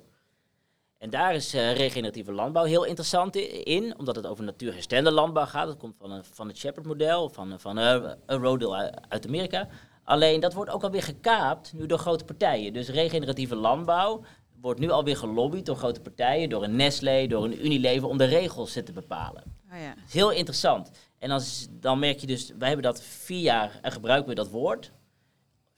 [0.97, 5.67] En daar is eh, regeneratieve landbouw heel interessant in, omdat het over natuurherstellende landbouw gaat.
[5.67, 9.67] Dat komt van, een, van het Shepard-model, van, van uh, Rodel uit- uit Amerika.
[10.03, 12.73] Alleen dat wordt ook alweer gekaapt nu door grote partijen.
[12.73, 14.23] Dus regeneratieve landbouw
[14.61, 18.25] wordt nu alweer gelobbyd door grote partijen, door een Nestlé, door een Unilever, om de
[18.25, 19.43] regels te bepalen.
[19.71, 19.87] Oh ja.
[19.95, 20.91] Dat is heel interessant.
[21.19, 24.49] En als, dan merk je dus, wij hebben dat vier jaar en gebruiken we dat
[24.49, 24.91] woord.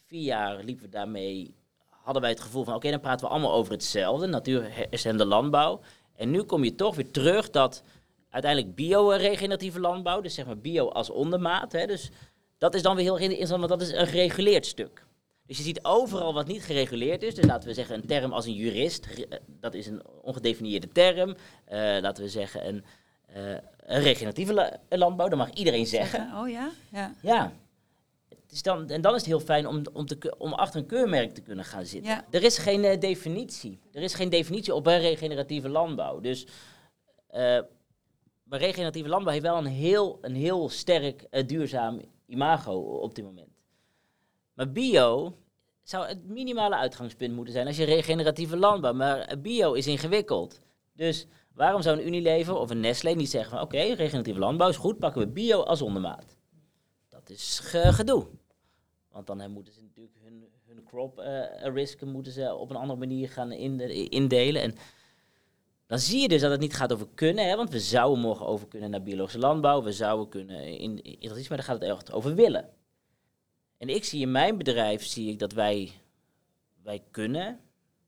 [0.06, 1.56] Vier jaar liepen we daarmee,
[2.08, 5.80] hadden wij het gevoel van oké, dan praten we allemaal over hetzelfde, natuurherstellende landbouw.
[6.16, 7.84] En nu kom je toch weer terug dat
[8.30, 12.10] uiteindelijk bio-regeneratieve landbouw, dus zeg maar bio als ondermaat, hè, dus
[12.58, 15.06] dat is dan weer heel interessant, want dat is een gereguleerd stuk.
[15.46, 17.36] Dus je ziet overal wat niet gereguleerd is.
[17.36, 21.36] Dus laten we zeggen een term als een jurist, eh, dat is een ongedefinieerde term.
[21.66, 22.84] Eh, laten we zeggen een,
[23.26, 23.52] eh,
[23.86, 26.32] een regeneratieve la- landbouw, dat mag iedereen zeggen.
[26.42, 26.70] Oh ja?
[26.92, 27.14] Ja.
[27.22, 27.52] Ja.
[28.58, 31.34] Is dan, en dan is het heel fijn om, om, te, om achter een keurmerk
[31.34, 32.12] te kunnen gaan zitten.
[32.12, 32.26] Ja.
[32.30, 33.80] Er is geen eh, definitie.
[33.92, 36.20] Er is geen definitie op een regeneratieve landbouw.
[36.20, 36.48] Dus
[37.28, 37.60] eh,
[38.44, 43.26] maar regeneratieve landbouw heeft wel een heel, een heel sterk eh, duurzaam imago op dit
[43.26, 43.52] moment.
[44.54, 45.38] Maar bio
[45.84, 48.94] zou het minimale uitgangspunt moeten zijn als je regeneratieve landbouw.
[48.94, 50.62] Maar bio is ingewikkeld.
[50.94, 54.78] Dus waarom zou een Unilever of een Nestlé niet zeggen van oké, regeneratieve landbouw is
[54.78, 56.36] goed, pakken we bio als ondermaat.
[57.10, 58.28] Dat is ge- gedoe.
[59.18, 62.76] Want dan eh, moeten ze natuurlijk hun, hun crop eh, risken moeten ze op een
[62.76, 64.62] andere manier gaan inde- indelen.
[64.62, 64.76] En
[65.86, 68.46] dan zie je dus dat het niet gaat over kunnen, hè, want we zouden morgen
[68.46, 71.82] over kunnen naar biologische landbouw, we zouden kunnen in, in dat iets, maar dan gaat
[71.82, 72.70] het echt over willen.
[73.78, 75.92] En ik zie in mijn bedrijf zie ik dat wij,
[76.84, 77.60] wij kunnen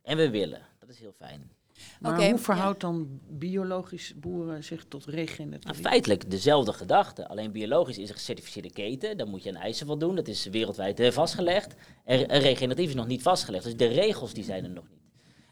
[0.01, 0.67] en we willen.
[0.79, 1.51] Dat is heel fijn.
[1.99, 5.71] Maar hoe verhoudt dan biologisch boeren zich tot regeneratief?
[5.71, 7.27] Nou, feitelijk dezelfde gedachte.
[7.27, 9.17] Alleen biologisch is een gecertificeerde keten.
[9.17, 10.15] Daar moet je aan eisen voldoen.
[10.15, 11.75] Dat is wereldwijd eh, vastgelegd.
[12.05, 13.63] En, en regeneratief is nog niet vastgelegd.
[13.63, 14.99] Dus de regels die zijn er nog niet.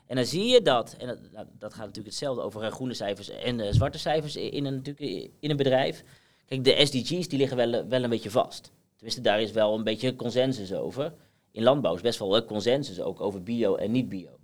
[0.07, 2.93] En dan zie je dat, en dat, nou, dat gaat natuurlijk hetzelfde over eh, groene
[2.93, 6.03] cijfers en eh, zwarte cijfers in een, natuurlijk in een bedrijf.
[6.45, 8.71] Kijk, de SDG's die liggen wel, wel een beetje vast.
[8.95, 11.13] Tenminste, daar is wel een beetje consensus over.
[11.51, 14.37] In landbouw is best wel consensus ook over bio en niet bio.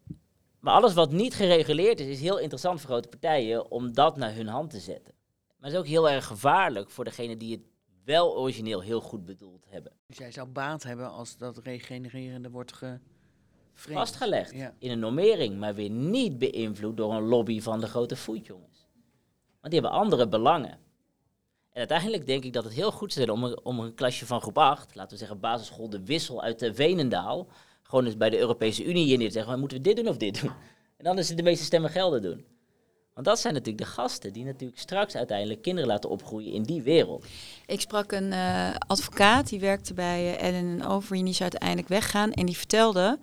[0.64, 4.34] Maar alles wat niet gereguleerd is, is heel interessant voor grote partijen om dat naar
[4.34, 5.14] hun hand te zetten.
[5.58, 7.62] Maar het is ook heel erg gevaarlijk voor degenen die het
[8.04, 9.92] wel origineel heel goed bedoeld hebben.
[10.08, 13.00] Dus jij zou baat hebben als dat regenererende wordt ge...
[13.74, 14.00] vreemd.
[14.00, 14.74] Vastgelegd Ja.
[14.80, 18.88] in een normering, maar weer niet beïnvloed door een lobby van de grote foodjongens.
[19.60, 20.72] Want die hebben andere belangen.
[21.72, 24.26] En uiteindelijk denk ik dat het heel goed zou zijn om een, om een klasje
[24.26, 27.48] van groep 8, laten we zeggen basisschool De Wissel uit de Venendaal,
[27.94, 30.08] gewoon eens bij de Europese Unie hier neer te zeggen, maar moeten we dit doen
[30.08, 30.52] of dit doen?
[30.98, 32.46] En dan is het de meeste stemmen gelden doen.
[33.14, 36.82] Want dat zijn natuurlijk de gasten die natuurlijk straks uiteindelijk kinderen laten opgroeien in die
[36.82, 37.26] wereld.
[37.66, 41.16] Ik sprak een eh, advocaat die werkte bij eh, Ellen en Over.
[41.16, 42.32] Die is uiteindelijk weggaan.
[42.32, 43.20] En die vertelde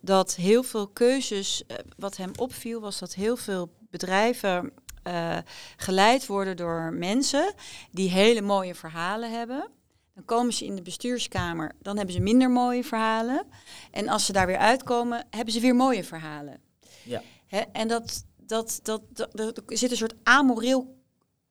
[0.00, 4.72] dat heel veel keuzes, eh, wat hem opviel, was dat heel veel bedrijven
[5.76, 7.54] geleid worden door mensen
[7.90, 9.68] die hele mooie verhalen hebben.
[10.18, 13.46] Dan komen ze in de bestuurskamer, dan hebben ze minder mooie verhalen.
[13.90, 16.60] En als ze daar weer uitkomen, hebben ze weer mooie verhalen.
[17.04, 17.22] Ja.
[17.46, 20.96] Hè, en dat, dat, dat, dat, dat- er zit een soort amoreel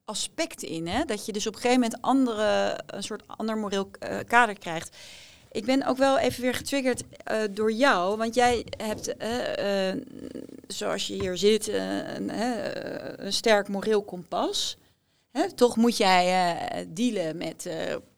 [0.05, 0.88] aspect in.
[0.88, 1.05] Hè?
[1.05, 4.95] Dat je dus op een gegeven moment andere, een soort ander moreel eh, kader krijgt.
[5.51, 10.01] Ik ben ook wel even weer getriggerd eh, door jou, want jij hebt, eh,
[10.68, 12.30] zoals je hier zit, een,
[13.26, 14.78] een sterk moreel kompas.
[15.32, 15.51] Hè?
[15.51, 17.70] Toch moet jij dealen met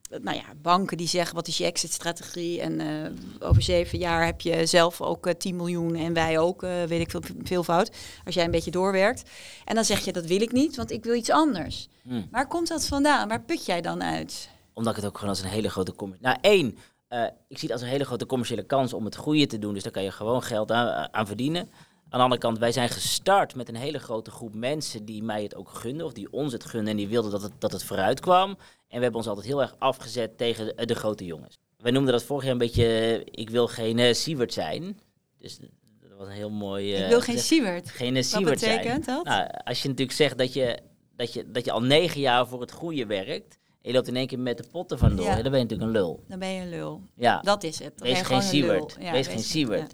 [0.10, 4.42] nou ja, banken die zeggen wat is je exit-strategie en eh, over zeven jaar heb
[4.42, 7.92] je zelf ook eh, 10 miljoen en wij ook, eh, weet ik veel, veel fout,
[8.26, 9.30] als jij een beetje doorwerkt.
[9.66, 11.88] En dan zeg je dat wil ik niet, want ik wil iets anders.
[12.04, 12.28] Hmm.
[12.32, 13.28] Waar komt dat vandaan?
[13.28, 14.50] Waar put jij dan uit?
[14.74, 16.30] Omdat ik het ook gewoon als een hele grote commerciële...
[16.30, 19.48] Nou, één, eh, ik zie het als een hele grote commerciële kans om het goede
[19.48, 19.74] te doen.
[19.74, 21.70] Dus daar kan je gewoon geld aan, aan verdienen.
[22.10, 25.44] Aan de andere kant, wij zijn gestart met een hele grote groep mensen die mij
[25.44, 26.06] het ook gunden.
[26.06, 28.50] Of die ons het gunden en die wilden dat het, dat het vooruit kwam.
[28.50, 28.58] En
[28.98, 31.58] we hebben ons altijd heel erg afgezet tegen de, de grote jongens.
[31.78, 35.00] Wij noemden dat vorig jaar een beetje, eh, ik wil geen eh Siewert zijn.
[35.38, 35.58] Dus
[36.02, 36.94] dat was een heel mooi...
[36.96, 37.46] Ik eh, wil geen gezegd.
[37.46, 37.90] Siewert.
[37.90, 38.78] Geen eh, Wat Siewert zijn.
[38.78, 39.26] betekent dat?
[39.26, 40.80] Nou, als je natuurlijk zegt dat je,
[41.16, 43.58] dat, je, dat je al negen jaar voor het goede werkt...
[43.82, 45.34] en je loopt in één keer met de potten vandoor, Ja.
[45.42, 46.24] dan ben je natuurlijk een lul.
[46.28, 47.02] Dan ben je een lul.
[47.16, 47.40] Ja.
[47.42, 47.98] Dat is het.
[47.98, 48.42] Dan Wees geen.
[48.42, 48.98] Siewert.
[48.98, 49.94] Wees wees- geen Siewert.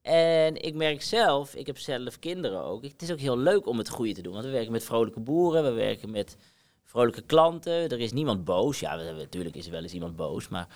[0.10, 2.84] En ik merk zelf, ik heb zelf kinderen ook.
[2.84, 4.34] Het is ook heel leuk om het goede te doen.
[4.34, 6.38] Want we werken met vrolijke boeren, we werken met
[6.84, 7.74] vrolijke klanten.
[7.74, 8.80] Er is niemand boos.
[8.80, 10.48] Ja, natuurlijk is er wel eens iemand boos.
[10.48, 10.68] Maar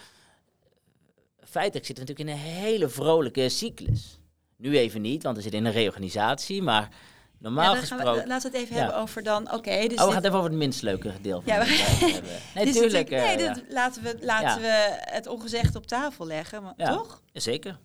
[1.43, 4.19] feitelijk zitten we natuurlijk in een hele vrolijke cyclus.
[4.57, 6.61] Nu even niet, want we zitten in een reorganisatie.
[6.61, 6.89] Maar
[7.37, 8.27] normaal Ja, we- gesproken...
[8.27, 8.81] laten we het even Ja.
[8.81, 9.51] hebben over dan.
[9.53, 11.59] Oké, dus oh, we dit- gaan het even over het minst leuke deel van Ja,
[11.59, 12.21] we-.
[12.55, 13.09] Nee, tuurlijk.
[13.09, 17.21] Nee, laten, we, laten we het ongezegd op tafel leggen, maar, Ja, toch?
[17.33, 17.79] Zeker.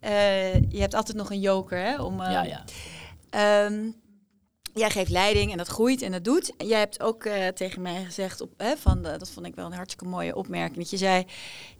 [0.00, 2.02] Eh, je hebt altijd nog een joker, hè?
[2.02, 2.64] Om, Ja, ja.
[3.30, 3.90] ehm,
[4.74, 6.56] jij geeft leiding en dat groeit en dat doet.
[6.56, 9.54] En jij hebt ook eh, tegen mij gezegd, op, hè, van de, dat vond ik
[9.54, 11.26] wel een hartstikke mooie opmerking, dat je zei,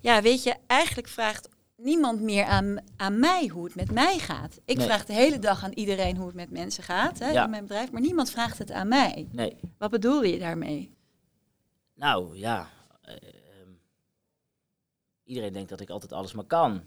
[0.00, 4.58] ja, weet je, eigenlijk vraagt niemand meer aan, aan mij hoe het met mij gaat.
[4.64, 4.86] Ik Nee.
[4.86, 7.44] vraag de hele dag aan iedereen hoe het met mensen gaat hè, Ja.
[7.44, 9.28] in mijn bedrijf, maar niemand vraagt het aan mij.
[9.32, 9.56] Nee.
[9.78, 10.96] Wat bedoel je daarmee?
[11.94, 12.68] Nou, ja.
[13.02, 13.70] eh, ehm,
[15.24, 16.82] iedereen denkt dat ik altijd alles maar kan.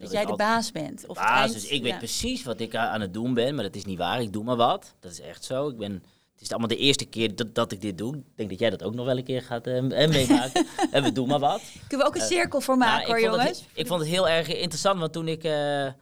[0.00, 1.06] Dat jij de baas bent.
[1.06, 1.98] Of het baas, eind- dus ik weet ja.
[1.98, 4.20] precies wat ik a- aan het doen ben, maar dat is niet waar.
[4.22, 4.94] Ik doe maar wat.
[5.00, 5.68] Dat is echt zo.
[5.68, 5.92] Ik ben,
[6.32, 8.16] het is allemaal de eerste keer dat, dat ik dit doe.
[8.16, 10.66] Ik denk dat jij dat ook nog wel een keer gaat eh, eh, meemaken.
[10.90, 11.62] en we doen maar wat.
[11.88, 13.64] Kunnen we ook een Eh, cirkel voor maken, nou, hoor, het- jongens?
[13.74, 15.92] ik vond het heel erg interessant, want toen ik eh, eh,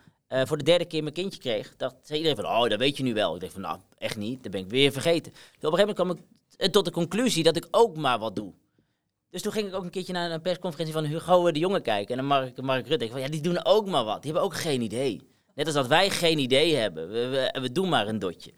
[0.45, 3.03] voor de derde keer mijn kindje kreeg, dacht zei iedereen van, oh, dat weet je
[3.03, 3.35] nu wel.
[3.35, 4.43] Ik dacht van, nou, echt niet.
[4.43, 5.33] Dat ben ik weer vergeten.
[5.33, 8.19] Dus op een gegeven moment kwam ik eh, tot de conclusie dat ik ook maar
[8.19, 8.53] wat doe.
[9.31, 12.11] Dus toen ging ik ook een keertje naar een persconferentie van Hugo de Jonge kijken.
[12.11, 13.05] En dan Mark, Mark Rutte.
[13.05, 14.23] Ik van, ja, die doen ook maar wat.
[14.23, 15.21] Die hebben ook geen idee.
[15.55, 17.09] Net als dat wij geen idee hebben.
[17.11, 18.53] We, we, doen maar een dotje.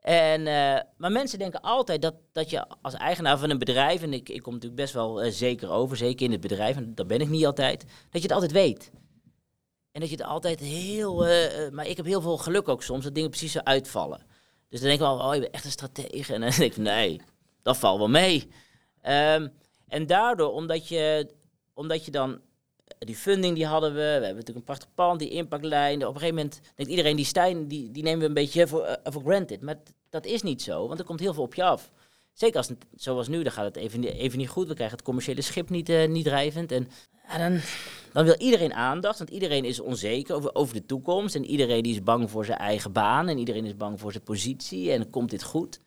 [0.00, 4.02] En, eh, maar mensen denken altijd dat, dat je als eigenaar van een bedrijf...
[4.02, 6.76] en ik, ik kom natuurlijk best wel eh, zeker over, zeker in het bedrijf...
[6.76, 8.90] en dat ben ik niet altijd, dat je het altijd weet.
[9.92, 11.26] En dat je het altijd heel...
[11.26, 14.26] eh, maar ik heb heel veel geluk ook soms, dat dingen precies zo uitvallen.
[14.68, 16.32] Dus dan denk ik wel, oh, je bent echt een stratege.
[16.34, 17.20] En dan denk ik, nee,
[17.62, 18.48] dat valt wel mee.
[19.00, 19.48] Ehm,
[19.92, 21.28] en daardoor, omdat je,
[21.74, 22.40] omdat je dan...
[22.98, 26.06] Die funding die hadden we, we hebben natuurlijk een prachtig pand, die impactlijn.
[26.06, 28.82] Op een gegeven moment denkt iedereen, die Stijn, die, die nemen we een beetje voor,
[28.82, 29.60] eh, granted.
[29.62, 29.76] Maar
[30.10, 31.90] dat is niet zo, want er komt heel veel op je af.
[32.32, 34.68] Zeker als het, zoals nu, dan gaat het even, even niet goed.
[34.68, 36.72] We krijgen het commerciële schip niet, eh, niet drijvend.
[36.72, 36.88] En
[37.38, 37.60] dan,
[38.12, 41.34] dan wil iedereen aandacht, want iedereen is onzeker over, over de toekomst.
[41.34, 43.28] En iedereen die is bang voor zijn eigen baan.
[43.28, 44.92] En iedereen is bang voor zijn positie.
[44.92, 45.80] En komt dit goed?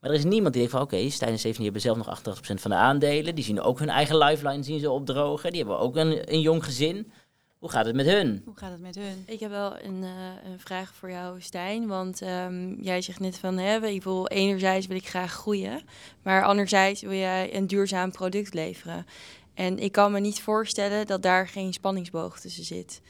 [0.00, 2.54] Maar er is niemand die denkt van, oké, Stijn en Stephanie hebben zelf nog 88%
[2.54, 3.34] van de aandelen.
[3.34, 5.50] Die zien ook hun eigen lifeline zien ze opdrogen.
[5.50, 7.12] Die hebben ook een, een jong gezin.
[7.58, 8.42] Hoe gaat het met hun?
[8.44, 9.24] Hoe gaat het met hun?
[9.26, 11.86] Ik heb wel een, eh, een vraag voor jou, Stijn.
[11.86, 15.82] Want ehm, jij zegt net van, hè, ik wil enerzijds wil ik graag groeien,
[16.22, 19.06] maar anderzijds wil jij een duurzaam product leveren.
[19.54, 23.00] En ik kan me niet voorstellen dat daar geen spanningsboog tussen zit.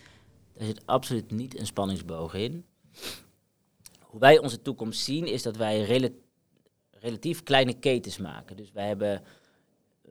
[0.56, 2.64] Er zit absoluut niet een spanningsboog in.
[4.00, 6.08] Hoe wij onze toekomst zien, is dat wij rela-
[7.00, 8.56] relatief kleine ketens maken.
[8.56, 9.22] Dus wij hebben,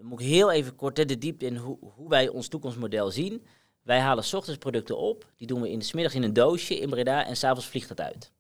[0.02, 3.46] moet ik heel even kort hè, de diepte in hoe, hoe wij ons toekomstmodel zien.
[3.82, 6.34] Wij halen 's ochtends producten op, die doen we in de 's middags in een
[6.34, 8.32] doosje in Breda en s'avonds vliegt dat uit.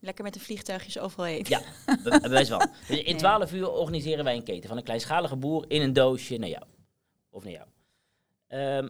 [0.00, 1.44] Lekker met de vliegtuigjes overal heen.
[1.48, 1.62] Ja,
[2.02, 2.58] be- best wel.
[2.58, 3.14] Dus in Nee.
[3.14, 6.64] 12 uur organiseren wij een keten van een kleinschalige boer in een doosje naar jou.
[7.30, 7.66] Of naar jou.
[8.48, 8.88] Ehm,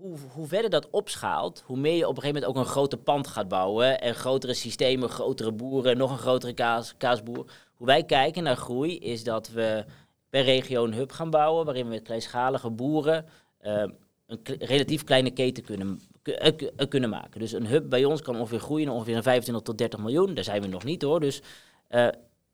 [0.00, 2.98] hoe, hoe, verder dat opschaalt, hoe meer je op een gegeven moment ook een groter
[2.98, 4.00] pand gaat bouwen.
[4.00, 7.52] En grotere systemen, grotere boeren, nog een grotere kaas, kaasboer.
[7.74, 9.84] Hoe wij kijken naar groei is dat we
[10.30, 11.64] per regio een hub gaan bouwen.
[11.64, 13.26] Waarin we met kleinschalige boeren
[13.60, 13.90] ehm,
[14.26, 17.40] een relatief kleine keten kunnen, ku- eh, eh, kunnen maken.
[17.40, 20.34] Dus een hub bij ons kan ongeveer groeien ongeveer een 25 tot 30 miljoen.
[20.34, 21.20] Daar zijn we nog niet hoor.
[21.20, 21.42] Dus,
[21.88, 22.06] eh,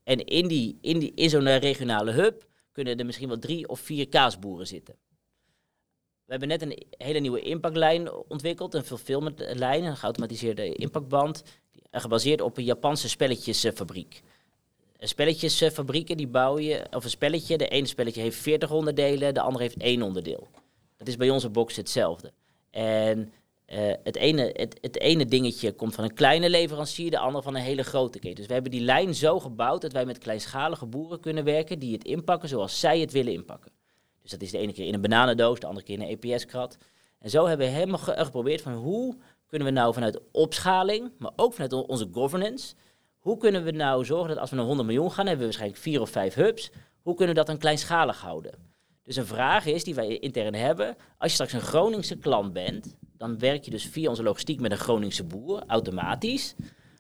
[0.03, 3.69] en in, die, in, die, in zo'n eh, regionale hub kunnen er misschien wel drie
[3.69, 4.95] of vier kaasboeren zitten.
[6.27, 11.43] We hebben net een hele nieuwe impactlijn ontwikkeld, een fulfillmentlijn, een geautomatiseerde impactband,
[11.91, 14.23] gebaseerd op een Japanse spelletjesfabriek.
[14.99, 19.65] Spelletjesfabrieken die bouw je, of een spelletje, de ene spelletje heeft 40 onderdelen, de andere
[19.65, 20.49] heeft één onderdeel.
[20.97, 22.33] Dat is bij onze box hetzelfde.
[22.71, 23.33] En
[23.67, 27.55] eh, het, ene, het, het ene dingetje komt van een kleine leverancier, de andere van
[27.55, 28.37] een hele grote keten.
[28.37, 31.93] Dus we hebben die lijn zo gebouwd dat wij met kleinschalige boeren kunnen werken die
[31.93, 33.73] het inpakken zoals zij het willen inpakken.
[34.27, 36.79] Dus dat is de ene keer in een bananendoos, de andere keer in een EPS-krat.
[37.19, 39.17] En zo hebben we helemaal ge- geprobeerd van hoe
[39.47, 42.75] kunnen we nou vanuit opschaling, maar ook vanuit on- onze governance,
[43.19, 45.83] hoe kunnen we nou zorgen dat als we naar 100 miljoen gaan, hebben we waarschijnlijk
[45.83, 46.71] vier of vijf hubs,
[47.03, 48.53] hoe kunnen we dat dan kleinschalig houden?
[49.05, 52.97] Dus een vraag is die wij intern hebben, als je straks een Groningse klant bent,
[53.17, 56.55] dan werk je dus via onze logistiek met een Groningse boer, automatisch.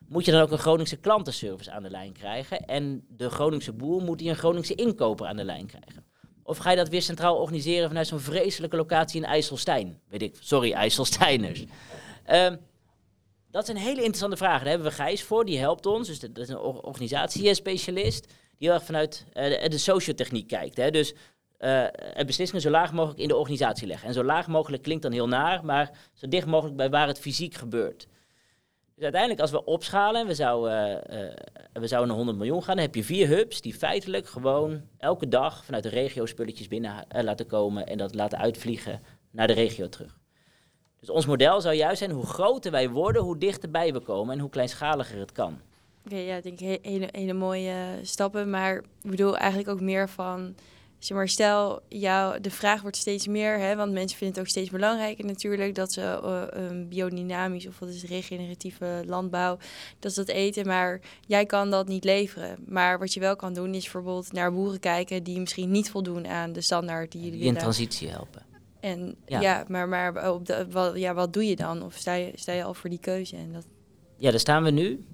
[0.08, 4.02] Moet je dan ook een Groningse klantenservice aan de lijn krijgen en de Groningse boer
[4.02, 6.04] moet die een Groningse inkoper aan de lijn krijgen?
[6.46, 10.00] Of ga je dat weer centraal organiseren vanuit zo'n vreselijke locatie in IJsselstein?
[10.08, 11.64] Weet ik, sorry, IJsselsteiners.
[12.24, 12.56] Ehm,
[13.50, 14.60] dat zijn hele interessante vragen.
[14.60, 16.08] Daar hebben we Gijs voor, die helpt ons.
[16.08, 18.32] Dus dat is een or- organisatiespecialist.
[18.58, 20.76] Die erg vanuit eh, de, sociotechniek kijkt.
[20.76, 20.90] Hè.
[20.90, 21.14] Dus
[21.60, 21.84] uh,
[22.26, 24.08] beslissingen zo laag mogelijk in de organisatie leggen.
[24.08, 27.20] En zo laag mogelijk klinkt dan heel naar, maar zo dicht mogelijk bij waar het
[27.20, 28.06] fysiek gebeurt.
[28.96, 31.18] Dus uiteindelijk, als we opschalen en we zouden, uh,
[31.72, 35.28] we zouden naar 100 miljoen gaan, dan heb je vier hubs die feitelijk gewoon elke
[35.28, 39.88] dag vanuit de regio spulletjes binnen laten komen en dat laten uitvliegen naar de regio
[39.88, 40.18] terug.
[41.00, 44.40] Dus ons model zou juist zijn, hoe groter wij worden, hoe dichterbij we komen en
[44.40, 45.60] hoe kleinschaliger het kan.
[46.04, 50.54] Oké, ja, ik denk hele, hele mooie stappen, maar ik bedoel eigenlijk ook meer van
[51.06, 54.50] zeg maar, stel, jou, de vraag wordt steeds meer, hè, want mensen vinden het ook
[54.50, 59.58] steeds belangrijker natuurlijk, dat ze uh, biodynamisch of wat is regeneratieve landbouw,
[59.98, 62.56] dat ze dat eten, maar jij kan dat niet leveren.
[62.66, 66.26] Maar wat je wel kan doen is bijvoorbeeld naar boeren kijken die misschien niet voldoen
[66.26, 67.54] aan de standaard die jullie willen.
[67.54, 68.42] In transitie helpen.
[68.80, 71.82] En ja, maar, maar op de, wat, ja, wat doe je dan?
[71.82, 73.36] Of sta je, sta je al voor die keuze?
[73.36, 73.66] En dat...
[74.16, 75.04] Ja, daar staan we nu.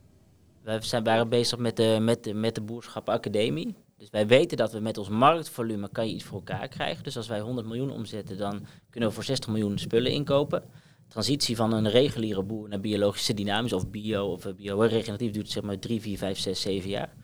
[0.62, 3.74] We zijn, waren bezig met de, met de, met de Boerschap Academie.
[4.02, 7.04] Dus wij weten dat we met ons marktvolume kan je iets voor elkaar krijgen.
[7.04, 10.62] Dus als wij 100 miljoen omzetten, dan kunnen we voor 60 miljoen spullen inkopen.
[11.08, 15.62] Transitie van een reguliere boer naar biologische dynamisch of bio of eh, bio-regeneratief duurt zeg
[15.62, 17.14] maar 3, 4, 5, 6, 7 jaar.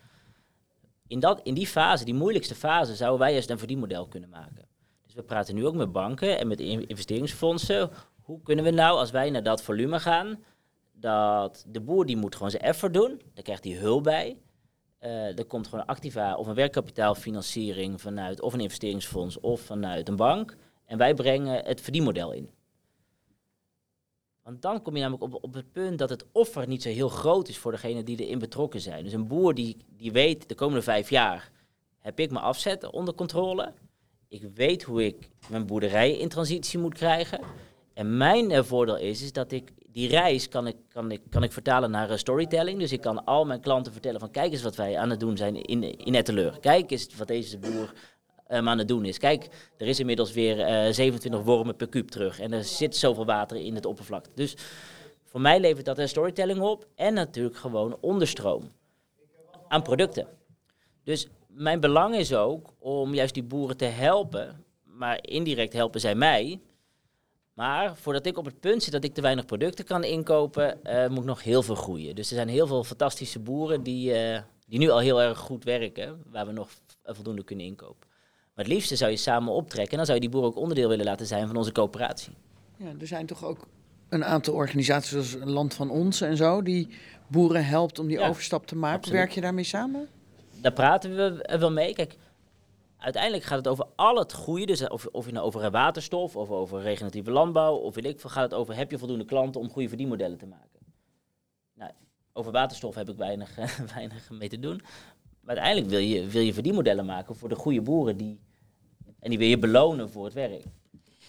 [1.07, 4.69] In, dat, in die fase, die moeilijkste fase, zouden wij juist een verdienmodel kunnen maken.
[5.05, 7.91] Dus we praten nu ook met banken en met investeringsfondsen.
[8.23, 10.45] Hoe kunnen we nou, als wij naar dat volume gaan,
[10.93, 14.37] dat de boer die moet gewoon zijn effort doen, daar krijgt hij hulp bij.
[15.03, 20.09] Uh, er komt gewoon een activa of een werkkapitaalfinanciering vanuit of een investeringsfonds of vanuit
[20.09, 20.57] een bank.
[20.85, 22.51] En wij brengen het verdienmodel in.
[24.43, 27.09] Want dan kom je namelijk op, op het punt dat het offer niet zo heel
[27.09, 29.05] groot is voor degene die erin betrokken zijn.
[29.05, 31.51] Dus een boer die, die weet, de komende vijf jaar
[31.99, 33.75] heb ik mijn afzet onder controle.
[34.29, 37.41] Ik weet hoe ik mijn boerderij in transitie moet krijgen.
[37.95, 41.43] En mijn uh, voordeel is, is dat ik die reis kan ik, kan, ik, kan
[41.43, 42.79] ik vertalen naar uh, storytelling.
[42.79, 45.37] Dus ik kan al mijn klanten vertellen van kijk eens wat wij aan het doen
[45.37, 46.59] zijn in, in Etteleur.
[46.61, 47.93] Kijk eens wat deze boer
[48.49, 49.19] um, aan het doen is.
[49.19, 52.41] Kijk, er is inmiddels weer uh, 27 wormen per kuub terug.
[52.41, 54.25] En er zit zoveel water in het oppervlak.
[54.35, 54.57] Dus
[55.25, 56.87] voor mij levert dat een storytelling op.
[56.95, 58.71] En natuurlijk gewoon onderstroom
[59.69, 60.27] aan producten.
[61.05, 64.65] Dus mijn belang is ook om juist die boeren te helpen.
[64.85, 66.61] Maar indirect helpen zij mij
[67.59, 71.09] maar voordat ik op het punt zit dat ik te weinig producten kan inkopen, uh,
[71.09, 72.15] moet nog heel veel groeien.
[72.15, 75.65] Dus er zijn heel veel fantastische boeren die, uh, die nu al heel erg goed
[75.65, 76.71] werken, waar we nog
[77.05, 78.09] voldoende kunnen inkopen.
[78.55, 80.89] Maar het liefste zou je samen optrekken en dan zou je die boeren ook onderdeel
[80.89, 82.33] willen laten zijn van onze coöperatie.
[82.77, 83.67] Ja, er zijn toch ook
[84.09, 86.89] een aantal organisaties zoals Land van Ons en zo, die
[87.27, 88.99] boeren helpt om die overstap te maken.
[88.99, 89.19] Absoluut.
[89.19, 90.09] Werk je daarmee samen?
[90.61, 91.95] Daar praten we wel mee.
[91.95, 92.17] Kijk,
[92.99, 94.67] uiteindelijk gaat het over al het groeien.
[94.67, 98.51] Dus of, of je nou over waterstof of over regeneratieve landbouw of weet ik gaat
[98.51, 100.81] het over heb je voldoende klanten om goede verdienmodellen te maken.
[101.75, 101.91] Nou,
[102.33, 103.55] over waterstof heb ik weinig,
[103.95, 104.81] weinig mee te doen.
[105.41, 108.41] Maar uiteindelijk wil je, wil je verdienmodellen maken voor de goede boeren die,
[109.19, 110.65] en die wil je belonen voor het werk.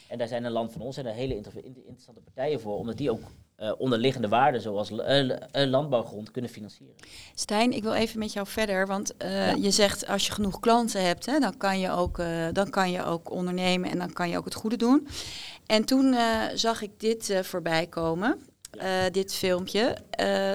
[0.08, 3.12] En daar zijn een land van ons en er hele interessante partijen voor, omdat die
[3.12, 3.22] ook
[3.62, 6.96] uh, onderliggende waarden zoals uh, landbouwgrond kunnen financieren.
[7.36, 11.06] Stijn, ik wil even met jou verder, want uh, je zegt als je genoeg klanten
[11.06, 14.38] hebt, hè, dan, kan je ook, dan kan je ook ondernemen en dan kan je
[14.38, 15.08] ook het goede doen.
[15.66, 16.16] En toen
[16.54, 18.40] zag ik dit voorbij komen.
[19.12, 19.98] dit filmpje.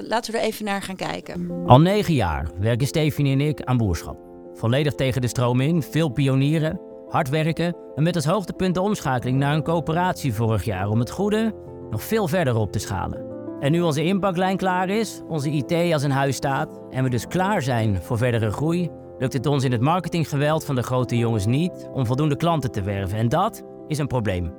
[0.07, 1.62] laten we er even naar gaan kijken.
[1.66, 4.18] Al negen jaar werken Stefanie en ik aan boerschap.
[4.55, 9.38] Volledig tegen de stroom in, veel pionieren, hard werken en met als hoogtepunt de omschakeling
[9.38, 11.55] naar een coöperatie vorig jaar om het goede
[11.91, 13.32] nog veel verder op te schalen.
[13.61, 17.26] En nu onze inpaklijn klaar is, onze IT als een huis staat en we dus
[17.26, 21.47] klaar zijn voor verdere groei, lukt het ons in het marketinggeweld van de grote jongens
[21.47, 23.18] niet om voldoende klanten te werven.
[23.18, 24.53] En dat is een probleem.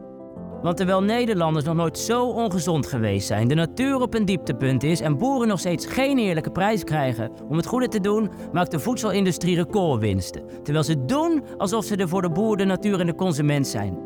[0.61, 5.01] Want terwijl Nederlanders nog nooit zo ongezond geweest zijn, de natuur op een dieptepunt is
[5.01, 8.79] en boeren nog steeds geen eerlijke prijs krijgen om het goede te doen, maakt de
[8.79, 10.43] voedselindustrie recordwinsten.
[10.63, 13.97] Terwijl ze doen alsof ze er voor de boer, de natuur en de consument zijn.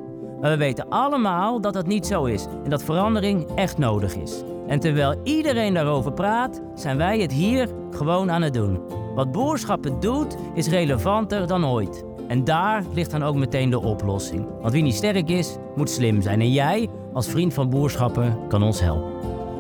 [0.42, 4.44] Maar we weten allemaal dat dat niet zo is en dat verandering echt nodig is.
[4.68, 8.80] En terwijl iedereen daarover praat, zijn wij het hier gewoon aan het doen.
[9.16, 12.04] Wat boerschappen doet, is relevanter dan ooit.
[12.28, 14.46] En daar ligt dan ook meteen de oplossing.
[14.62, 16.42] Want wie niet sterk is, moet slim zijn.
[16.42, 19.12] En jij, als vriend van boerschappen, kan ons helpen.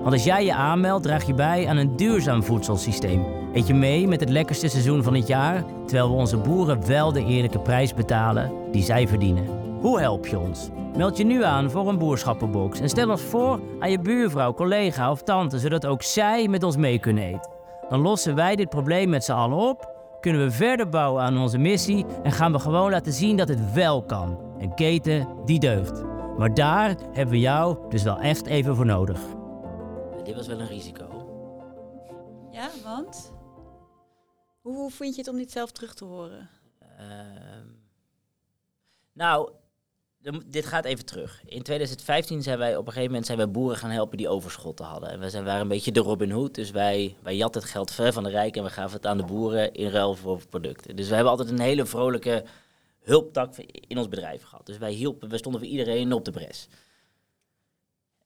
[0.01, 3.25] Want als jij je aanmeldt, draag je bij aan een duurzaam voedselsysteem.
[3.53, 7.11] Eet je mee met het lekkerste seizoen van het jaar, terwijl we onze boeren wel
[7.11, 9.59] de eerlijke prijs betalen die zij verdienen.
[9.82, 10.69] Hoe help je ons?
[10.95, 15.11] Meld je nu aan voor een boerschappenbox en stel ons voor aan je buurvrouw, collega
[15.11, 17.51] of tante, zodat ook zij met ons mee kunnen eten.
[17.89, 21.57] Dan lossen wij dit probleem met z'n allen op, kunnen we verder bouwen aan onze
[21.57, 24.39] missie en gaan we gewoon laten zien dat het wel kan.
[24.57, 26.03] Een keten die deugt.
[26.38, 29.19] Maar daar hebben we jou dus wel echt even voor nodig.
[30.23, 31.07] Dit was wel een risico.
[32.51, 33.34] Ja, want?
[34.61, 36.49] Hoe, hoe vind je het om dit zelf terug te horen?
[36.99, 37.07] Uh,
[39.13, 39.51] Nou,
[40.45, 41.41] dit gaat even terug.
[41.45, 44.86] In 2015 zijn wij op een gegeven moment zijn wij boeren gaan helpen die overschotten
[44.86, 45.09] hadden.
[45.09, 46.55] En we zijn, waren een beetje de Robin Hood.
[46.55, 49.24] Dus wij, wij jatten het geld van de rijken en we gaven het aan de
[49.24, 50.95] boeren in ruil voor producten.
[50.95, 52.43] Dus we hebben altijd een hele vrolijke
[52.99, 53.57] hulptak
[53.88, 54.65] in ons bedrijf gehad.
[54.65, 56.67] Dus wij hielpen, we stonden voor iedereen op de bres.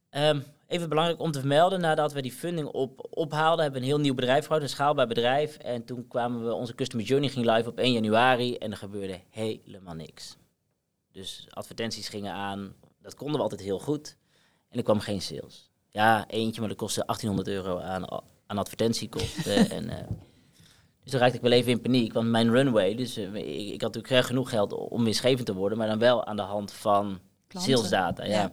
[0.10, 3.94] Ehm, even belangrijk om te vermelden, nadat we die funding op, ophaalden, hebben we een
[3.94, 5.58] heel nieuw bedrijf gehad, een schaalbaar bedrijf.
[5.58, 9.20] En toen kwamen we, onze Customer Journey ging live op 1 januari en er gebeurde
[9.30, 10.38] helemaal niks.
[11.14, 14.18] Dus advertenties gingen aan, dat konden we altijd heel goed.
[14.70, 15.72] En er kwam geen sales.
[15.90, 19.70] Ja, eentje, maar dat kostte 1800 euro aan, aan advertentiekosten.
[19.78, 20.08] en, eh,
[21.02, 23.82] dus toen raakte ik wel even in paniek, want mijn runway, dus eh, ik, ik
[23.82, 27.20] had natuurlijk genoeg geld om winstgevend te worden, maar dan wel aan de hand van
[27.48, 27.74] Klanten.
[27.74, 28.24] salesdata.
[28.26, 28.32] Ja.
[28.32, 28.52] Ja.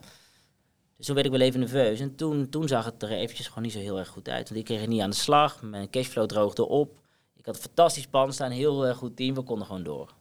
[0.96, 2.00] Dus toen werd ik wel even nerveus.
[2.00, 4.48] En toen, toen zag het er eventjes gewoon niet zo heel erg goed uit.
[4.48, 5.62] Want ik kreeg het niet aan de slag.
[5.62, 6.98] Mijn cashflow droogde op.
[7.36, 8.50] Ik had een fantastisch plan staan.
[8.50, 9.34] Heel eh, goed team.
[9.34, 10.14] We konden gewoon door.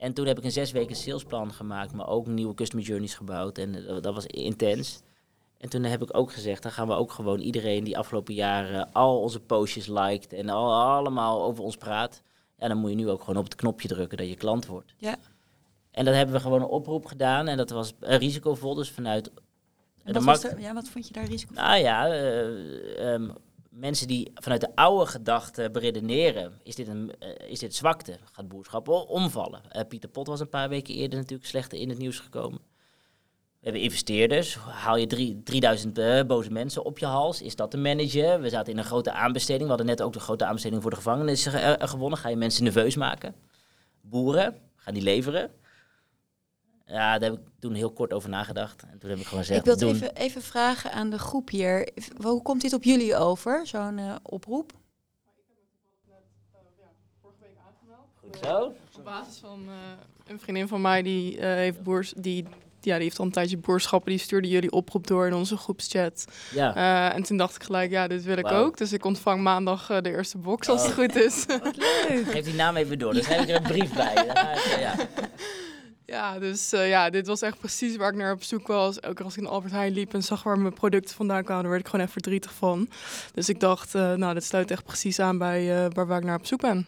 [0.00, 1.92] En toen heb ik een zes weken salesplan gemaakt.
[1.92, 3.58] Maar ook nieuwe customer journeys gebouwd.
[3.58, 5.00] En eh, dat, was intens.
[5.58, 8.92] En toen heb ik ook gezegd, dan gaan we ook gewoon iedereen die afgelopen jaren
[8.92, 12.22] al onze postjes liked en al, allemaal over ons praat.
[12.58, 14.94] Ja, dan moet je nu ook gewoon op het knopje drukken dat je klant wordt.
[14.96, 15.16] Ja.
[15.90, 17.48] En dat hebben we gewoon een oproep gedaan.
[17.48, 18.74] En dat was risicovol.
[18.74, 19.30] Dus vanuit
[20.02, 23.30] En de markt- was er, ja, wat vond je daar risico nou ja, eh, ehm,
[23.70, 28.18] mensen die vanuit de oude gedachte beredeneren, is dit, een, eh, is dit zwakte?
[28.32, 29.70] Gaat boerschap omvallen?
[29.70, 32.60] Eh, Pieter Pot was een paar weken eerder natuurlijk slechter in het nieuws gekomen.
[33.58, 34.54] We hebben investeerders.
[34.56, 37.42] Haal je drie, 3000 eh, boze mensen op je hals?
[37.42, 38.40] Is dat de manager?
[38.40, 39.62] We zaten in een grote aanbesteding.
[39.62, 41.46] We hadden net ook de grote aanbesteding voor de gevangenis
[41.78, 42.18] gewonnen.
[42.18, 43.34] Ga je mensen nerveus maken?
[44.00, 45.50] Boeren, gaan die leveren?
[46.90, 48.82] Ja, daar heb ik toen heel kort over nagedacht.
[48.82, 49.94] En toen heb ik gewoon gezegd, Ik wil doen.
[49.94, 51.88] even, even vragen aan de groep hier.
[52.22, 54.72] Hoe komt dit op jullie over, zo'n eh, oproep?
[58.20, 58.72] Goed zo.
[58.98, 59.74] Op basis van eh,
[60.32, 62.44] een vriendin van mij die eh, heeft boers, die,
[62.80, 66.24] ja, die heeft al een tijdje boorschappen, die stuurde jullie oproep door in onze groepschat.
[66.54, 66.74] Ja.
[66.74, 68.76] Eh, en toen dacht ik gelijk, ja, dit wil ik ook.
[68.76, 70.96] Dus ik ontvang maandag de eerste box als het Oh.
[70.96, 71.44] goed is.
[72.32, 73.12] Geef die naam even door.
[73.14, 74.14] Dan schrijf ik er een brief bij.
[74.80, 74.94] Ja.
[76.10, 79.00] Ja, dus eh, ja, dit was echt precies waar ik naar op zoek was.
[79.00, 81.62] Elke keer als ik in Albert Heijn liep en zag waar mijn producten vandaan kwamen,
[81.62, 82.88] daar werd ik gewoon echt verdrietig van.
[83.34, 86.24] Dus ik dacht, eh, nou, dit sluit echt precies aan bij eh, waar, waar ik
[86.24, 86.86] naar op zoek ben.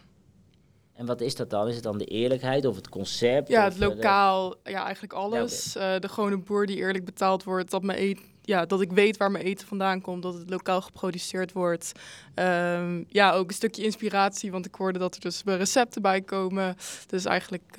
[0.93, 1.67] En wat is dat dan?
[1.67, 3.47] Is het dan de eerlijkheid of het concept?
[3.47, 5.73] Ja, het de- lokaal, ja, eigenlijk alles.
[5.73, 9.45] De gewone boer die eerlijk betaald wordt, dat, mijn ja, dat ik weet waar mijn
[9.45, 11.91] eten vandaan komt, dat het lokaal geproduceerd wordt.
[12.33, 16.75] Ehm, ja, ook een stukje inspiratie, want ik hoorde dat er dus recepten bij komen.
[17.07, 17.77] Dus eigenlijk,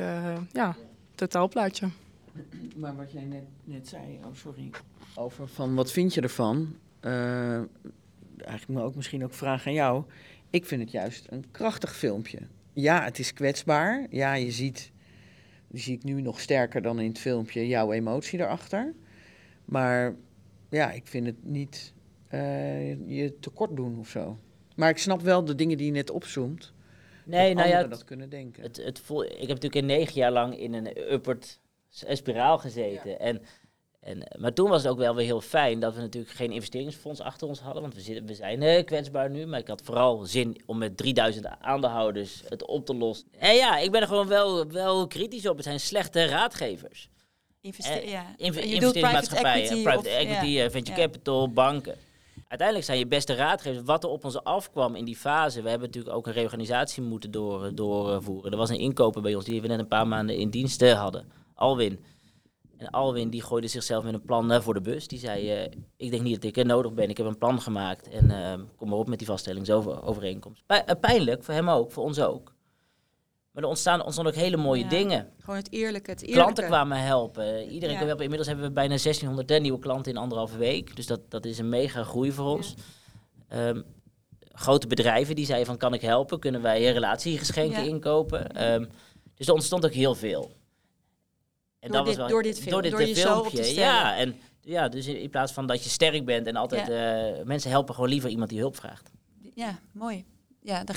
[0.53, 0.77] ja,
[1.15, 1.89] totaalplaatje.
[2.77, 4.71] Maar wat jij net, net zei, oh sorry,
[5.15, 6.77] over van wat vind je ervan?
[7.01, 7.57] Eh,
[8.37, 10.05] eigenlijk maar ook misschien ook vragen aan jou.
[10.51, 12.39] Ik vind het juist een krachtig filmpje.
[12.73, 14.07] Ja, het is kwetsbaar.
[14.11, 14.93] Ja, je ziet,
[15.69, 18.95] die zie ik nu nog sterker dan in het filmpje, jouw emotie erachter.
[19.65, 20.15] Maar
[20.69, 21.93] ja, ik vind het niet
[22.29, 24.39] eh, je tekort doen of zo.
[24.77, 26.74] Maar ik snap wel de dingen die je net opzoomt.
[27.25, 28.63] Nee, dat nou ja, het- dat kunnen denken.
[28.63, 31.59] Het, het voel, ik heb natuurlijk in negen jaar lang in een upward
[31.89, 33.19] s- spiraal gezeten.
[33.21, 33.43] En,
[34.01, 37.21] en, maar toen was het ook wel weer heel fijn dat we natuurlijk geen investeringsfonds
[37.21, 37.83] achter ons hadden.
[37.83, 39.47] Want we, zitten, we zijn eh, kwetsbaar nu.
[39.47, 43.29] Maar ik had vooral zin om met 3000 aandeelhouders het op te lossen.
[43.39, 45.57] En ja, ik ben er gewoon wel, wel kritisch op.
[45.57, 47.09] Het zijn slechte raadgevers.
[47.61, 48.35] Investe- Eh, ja.
[48.37, 48.55] inv-
[48.93, 50.65] private private equity equity, of- ja.
[50.65, 51.07] eh, venture Ja.
[51.07, 51.95] capital, banken.
[52.49, 55.63] Uiteindelijk zijn je beste raadgevers wat er op ons afkwam in die fase.
[55.63, 58.51] We hebben natuurlijk ook een reorganisatie moeten door, doorvoeren.
[58.53, 61.01] Er was een inkoper bij ons die we net een paar maanden in dienst eh,
[61.01, 61.31] hadden.
[61.55, 62.05] Alwin.
[62.77, 65.09] En Alwin die gooide zichzelf met een plan voor de bus.
[65.09, 67.09] Die zei, eh, ik denk niet dat ik er nodig ben.
[67.09, 68.09] Ik heb een plan gemaakt.
[68.09, 70.63] En eh, kom maar op met die vaststellingsovereenkomst.
[70.67, 72.54] Pij- pijnlijk, voor hem ook, voor ons ook.
[73.55, 75.29] Maar er ontstaan, ontstaan ook hele mooie Ja, dingen.
[75.41, 76.41] Gewoon het eerlijke, het eerlijke.
[76.43, 77.63] Klanten kwamen helpen.
[77.63, 77.95] Iedereen Ja.
[77.95, 78.23] kwam helpen.
[78.23, 80.97] Inmiddels hebben we bijna 1600 hè, nieuwe klanten in anderhalve week.
[80.97, 82.75] Dus dat, dat is een mega groei voor ons.
[83.49, 83.83] Ehm,
[84.53, 86.39] grote bedrijven die zeiden van kan ik helpen?
[86.41, 88.51] Kunnen wij relatiegeschenken inkopen?
[88.53, 88.85] Ehm,
[89.35, 90.51] dus er ontstond ook heel veel.
[91.79, 93.75] En Door dit- door dit film- door eh, je zo op te stellen.
[93.75, 96.89] Ja, en ja, dus in, in plaats van dat je sterk bent en altijd...
[96.89, 99.11] eh, mensen helpen gewoon liever iemand die hulp vraagt.
[99.55, 100.25] Ja, mooi.
[100.61, 100.97] Ja, dan.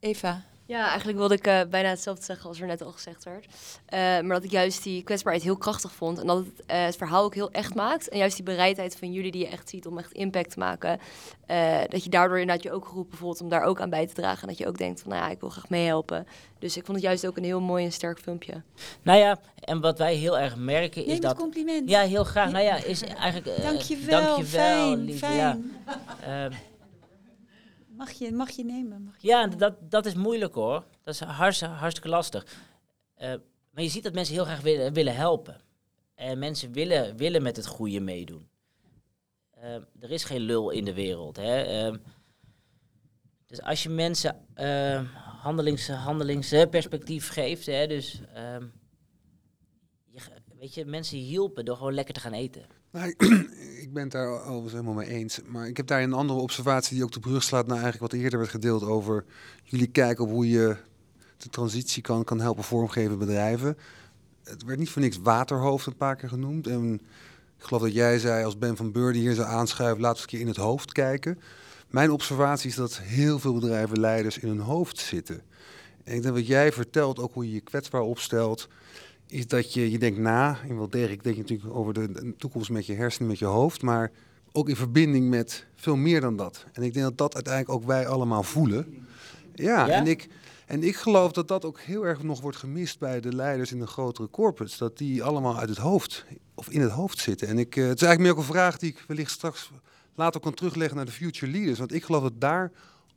[0.00, 0.44] Eva.
[0.66, 3.46] Ja, eigenlijk wilde ik eh, bijna hetzelfde zeggen als er net al gezegd werd.
[3.86, 6.20] Eh, maar dat ik juist die kwetsbaarheid heel krachtig vond.
[6.20, 8.08] En dat het eh, het verhaal ook heel echt maakt.
[8.08, 11.00] En juist die bereidheid van jullie die je echt ziet om echt impact te maken.
[11.46, 14.14] eh, dat je daardoor inderdaad je ook geroepen bijvoorbeeld om daar ook aan bij te
[14.14, 14.42] dragen.
[14.42, 16.26] En dat je ook denkt van, nou ja, ik wil graag meehelpen.
[16.58, 18.62] Dus ik vond het juist ook een heel mooi en sterk filmpje.
[19.02, 21.36] Nou ja, en wat wij heel erg merken is Neem dat...
[21.36, 21.88] compliment.
[21.88, 22.50] Ja, heel graag.
[22.52, 23.46] Nou ja, is eigenlijk...
[23.46, 25.72] eh, Dankjewel, dankjewel, fijn, lieve, fijn.
[26.26, 26.48] Ja.
[28.02, 29.02] Ehm, Mag je, mag je nemen?
[29.02, 30.84] Mag je Ja, dat, dat is moeilijk hoor.
[31.02, 32.46] Dat is hartstikke, hartstikke lastig.
[33.14, 33.34] Eh,
[33.70, 35.60] maar je ziet dat mensen heel graag willen, willen helpen.
[36.14, 38.48] En mensen willen, willen met het goede meedoen.
[39.50, 41.36] Eh, er is geen lul in de wereld.
[41.36, 41.62] Hè?
[41.62, 41.96] Ehm,
[43.46, 45.02] dus als je mensen uh,
[45.42, 48.66] handelings, handelingsperspectief geeft, hè, dus ehm,
[50.10, 50.20] je,
[50.58, 52.66] weet je, mensen hielpen door gewoon lekker te gaan eten.
[52.92, 53.14] Nou,
[53.84, 55.40] ik ben het daar overigens helemaal mee eens.
[55.46, 58.20] Maar ik heb daar een andere observatie die ook de brug slaat naar eigenlijk wat
[58.20, 59.24] eerder werd gedeeld over
[59.64, 60.76] jullie kijken op hoe je
[61.36, 63.78] de transitie kan, kan helpen vormgeven bedrijven.
[64.44, 66.66] Het werd niet voor niks waterhoofd een paar keer genoemd.
[66.66, 66.94] En
[67.58, 70.40] ik geloof dat jij zei als Ben van Beurden hier zou aanschuiven, laten een keer
[70.40, 71.38] in het hoofd kijken.
[71.90, 75.42] Mijn observatie is dat heel veel bedrijven leiders in hun hoofd zitten.
[76.04, 78.68] En ik denk wat jij vertelt, ook hoe je je kwetsbaar opstelt,
[79.32, 82.70] is dat je, je denkt na, in wel degelijk denk je natuurlijk over de toekomst
[82.70, 84.10] met je hersenen, met je hoofd, maar
[84.52, 86.64] ook in verbinding met veel meer dan dat.
[86.72, 89.06] En ik denk dat dat uiteindelijk ook wij allemaal voelen.
[89.54, 90.28] Ja, en ik,
[90.66, 93.78] en ik geloof dat dat ook heel erg nog wordt gemist bij de leiders in
[93.78, 94.78] de grotere corporates.
[94.78, 96.24] Dat die allemaal uit het hoofd
[96.54, 97.48] of in het hoofd zitten.
[97.48, 99.70] En ik, uh, het is eigenlijk meer ook een vraag die ik wellicht straks
[100.14, 101.78] later kan terugleggen naar de future leaders.
[101.78, 102.72] Want ik geloof dat daar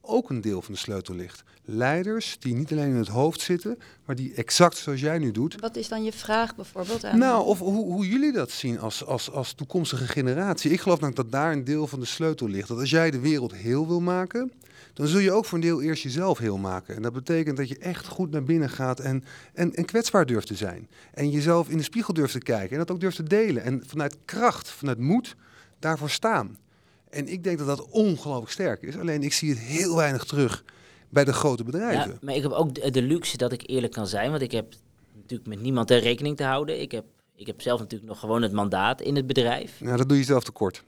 [0.08, 1.44] ook een deel van de sleutel ligt.
[1.66, 5.60] Leiders die niet alleen in het hoofd zitten, maar die exact zoals jij nu doet.
[5.60, 7.04] Wat is dan je vraag bijvoorbeeld?
[7.04, 10.72] Aan nou, of hoe, hoe jullie dat zien als, als, als toekomstige generatie.
[10.72, 12.68] Ik geloof dat daar een deel van de sleutel ligt.
[12.68, 14.52] Dat als jij de wereld heel wil maken,
[14.94, 16.96] dan zul je ook voor een deel eerst jezelf heel maken.
[16.96, 20.48] En dat betekent dat je echt goed naar binnen gaat en, en, en kwetsbaar durft
[20.48, 20.90] te zijn.
[21.14, 23.64] En jezelf in de spiegel durft te kijken en dat ook durft te delen.
[23.64, 25.36] En vanuit kracht, vanuit moed,
[25.80, 26.58] daarvoor staan.
[27.16, 28.98] En ik denk dat dat ongelooflijk sterk is.
[28.98, 30.64] Alleen ik zie het heel weinig terug
[31.10, 32.12] bij de grote bedrijven.
[32.12, 34.30] Ja, maar ik heb ook de, luxe dat ik eerlijk kan zijn.
[34.30, 34.74] Want ik heb
[35.14, 36.82] natuurlijk met niemand ter rekening te houden.
[36.82, 37.06] Ik heb,
[37.36, 39.82] ik heb zelf natuurlijk nog gewoon het mandaat in het bedrijf.
[39.82, 40.84] Nou, dat doe je zelf tekort.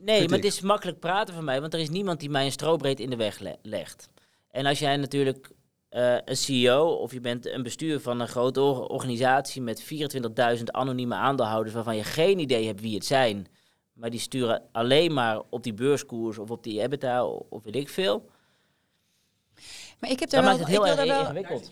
[0.00, 2.52] Nee, maar het is makkelijk praten van mij, want er is niemand die mij een
[2.52, 4.08] strobreed in de weg legt.
[4.50, 5.50] En als jij natuurlijk
[5.90, 9.82] uh, een CEO of je bent een bestuur van een grote organisatie met
[10.58, 13.46] 24.000 anonieme aandeelhouders waarvan je geen idee hebt wie het zijn,
[13.98, 17.88] maar die sturen alleen maar op die beurskoers of op die EBITDA of weet ik
[17.88, 18.30] veel.
[19.98, 21.70] Maar ik heb daar wel, maakt het heel erg wel, ingewikkeld.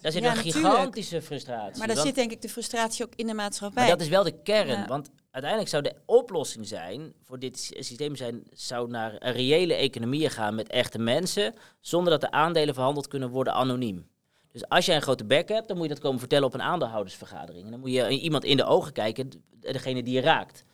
[0.00, 1.78] Daar zit een gigantische frustratie.
[1.78, 3.82] Maar daar zit denk ik de frustratie ook in de maatschappij.
[3.82, 4.86] Maar dat is wel de kern.
[4.86, 10.30] Want uiteindelijk zou de oplossing zijn voor dit systeem zijn, zou naar een reële economieën
[10.30, 14.06] gaan met echte mensen, zonder dat de aandelen verhandeld kunnen worden anoniem.
[14.52, 16.62] Dus als jij een grote bek hebt, dan moet je dat komen vertellen op een
[16.62, 17.64] aandeelhoudersvergadering.
[17.64, 20.64] En dan moet je iemand in de ogen kijken, degene die je raakt.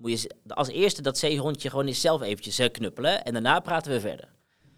[0.00, 3.92] Moet je als eerste dat zeehondje gewoon eens zelf eventjes eh, knuppelen en daarna praten
[3.92, 4.28] we verder.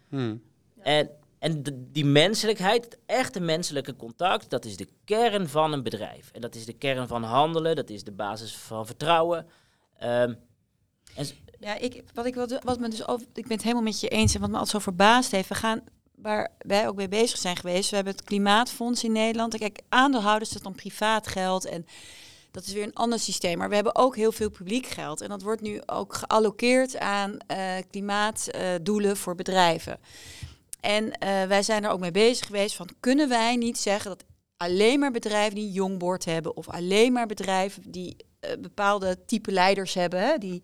[0.09, 0.41] Hmm.
[0.81, 1.09] En
[1.39, 6.31] en die menselijkheid, het echte menselijke contact, dat is de kern van een bedrijf.
[6.31, 9.45] En dat is de kern van handelen, dat is de basis van vertrouwen.
[10.03, 10.37] Um,
[11.15, 11.27] en
[11.59, 14.07] ja, ik, wat ik, wat, wat me dus over, ik ben het helemaal met je
[14.07, 15.83] eens en wat me altijd zo verbaasd heeft, we gaan
[16.15, 17.89] waar wij ook mee bezig zijn geweest.
[17.89, 19.57] We hebben het Klimaatfonds in Nederland.
[19.57, 21.85] Kijk, aandeelhouders dat dan privaat geld en
[22.53, 23.57] dat is weer een ander systeem.
[23.57, 27.37] Maar we hebben ook heel veel publiek geld en dat wordt nu ook gealloceerd aan
[27.51, 29.99] uh, klimaatdoelen uh, voor bedrijven.
[30.79, 31.11] En uh,
[31.43, 34.23] wij zijn er ook mee bezig geweest van kunnen wij niet zeggen dat
[34.57, 38.15] alleen maar bedrijven die jongboord hebben of alleen maar bedrijven die
[38.59, 40.63] bepaalde type leiders hebben, die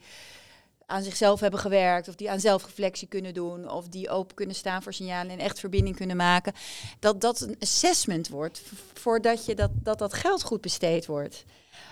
[0.86, 4.84] aan zichzelf hebben gewerkt of die aan zelfreflectie kunnen doen of die open kunnen staan
[4.84, 6.54] voor signalen en echt verbinding kunnen maken,
[7.00, 8.62] dat dat een assessment wordt
[8.94, 11.46] voordat je dat, dat, dat geld goed besteed wordt.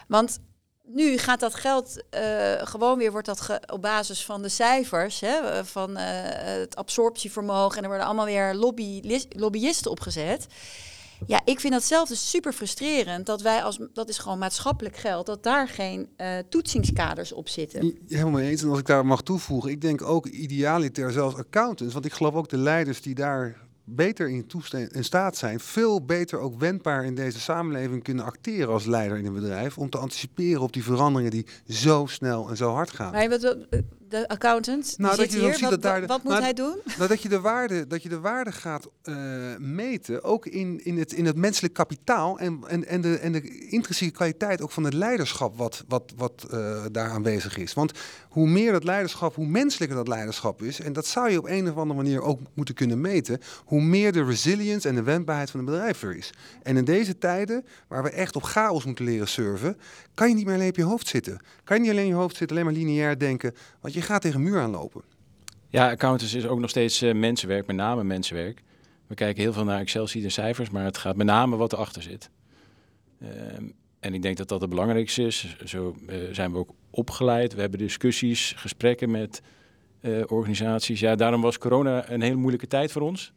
[0.08, 0.40] Want
[0.84, 2.22] nu gaat dat geld uh,
[2.58, 7.78] gewoon weer, wordt dat op basis van de cijfers, hè, van uh, het absorptievermogen.
[7.78, 10.48] En er worden allemaal weer lobby, lobbyisten opgezet.
[11.26, 13.26] Ja, ik vind dat zelf dus super frustrerend.
[13.26, 17.98] Dat wij als, dat is gewoon maatschappelijk geld, dat daar geen uh, toetsingskaders op zitten.
[18.08, 18.62] Helemaal mee eens.
[18.62, 21.94] En als ik daar mag toevoegen, ik denk ook idealiter zelfs accountants.
[21.94, 24.46] Want ik geloof ook de leiders die daar beter in,
[24.92, 29.26] in staat zijn, veel beter ook wendbaar in deze samenleving kunnen acteren als leider in
[29.26, 33.12] een bedrijf, om te anticiperen op die veranderingen die zo snel en zo hard gaan.
[33.12, 33.58] Maar wat,
[34.10, 36.76] de accountant, nou, dat je hier, ziet dat daar, wat moet nou, hij doen?
[36.98, 39.16] Nou, dat, je de waarde, dat je de waarde gaat uh,
[39.58, 43.68] meten, ook in, in, het, in het menselijk kapitaal en, en, en, de, en de
[43.68, 47.74] intrinsieke kwaliteit ook van het leiderschap wat, wat, wat uh, daar aanwezig is.
[47.74, 47.92] Want
[48.30, 51.70] hoe meer dat leiderschap, hoe menselijker dat leiderschap is, en dat zou je op een
[51.70, 55.60] of andere manier ook moeten kunnen meten, hoe meer de resilience en de wendbaarheid van
[55.60, 56.30] een bedrijf er is.
[56.64, 59.78] En in deze tijden, waar we echt op chaos moeten leren surfen,
[60.14, 61.40] kan je niet meer alleen op je hoofd zitten.
[61.64, 64.22] Kan je niet alleen in je hoofd zitten, alleen maar lineair denken, want je gaat
[64.22, 65.02] tegen een muur aanlopen.
[65.70, 68.64] Ja, accountants is ook nog steeds uh, mensenwerk, met name mensenwerk.
[69.08, 72.02] We kijken heel veel naar Excel-sheet en cijfers, maar het gaat met name wat erachter
[72.02, 72.30] zit.
[73.22, 73.30] Uh,
[74.00, 75.58] en ik denk dat dat het belangrijkste is.
[75.66, 77.54] Zo uh, zijn we ook opgeleid.
[77.54, 79.42] We hebben discussies, gesprekken met
[80.00, 81.00] eh, organisaties.
[81.00, 83.34] Ja, daarom was corona een hele moeilijke tijd voor ons.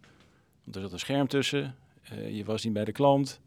[0.65, 1.75] Want er zat een scherm tussen.
[2.31, 3.41] je was niet bij de klant.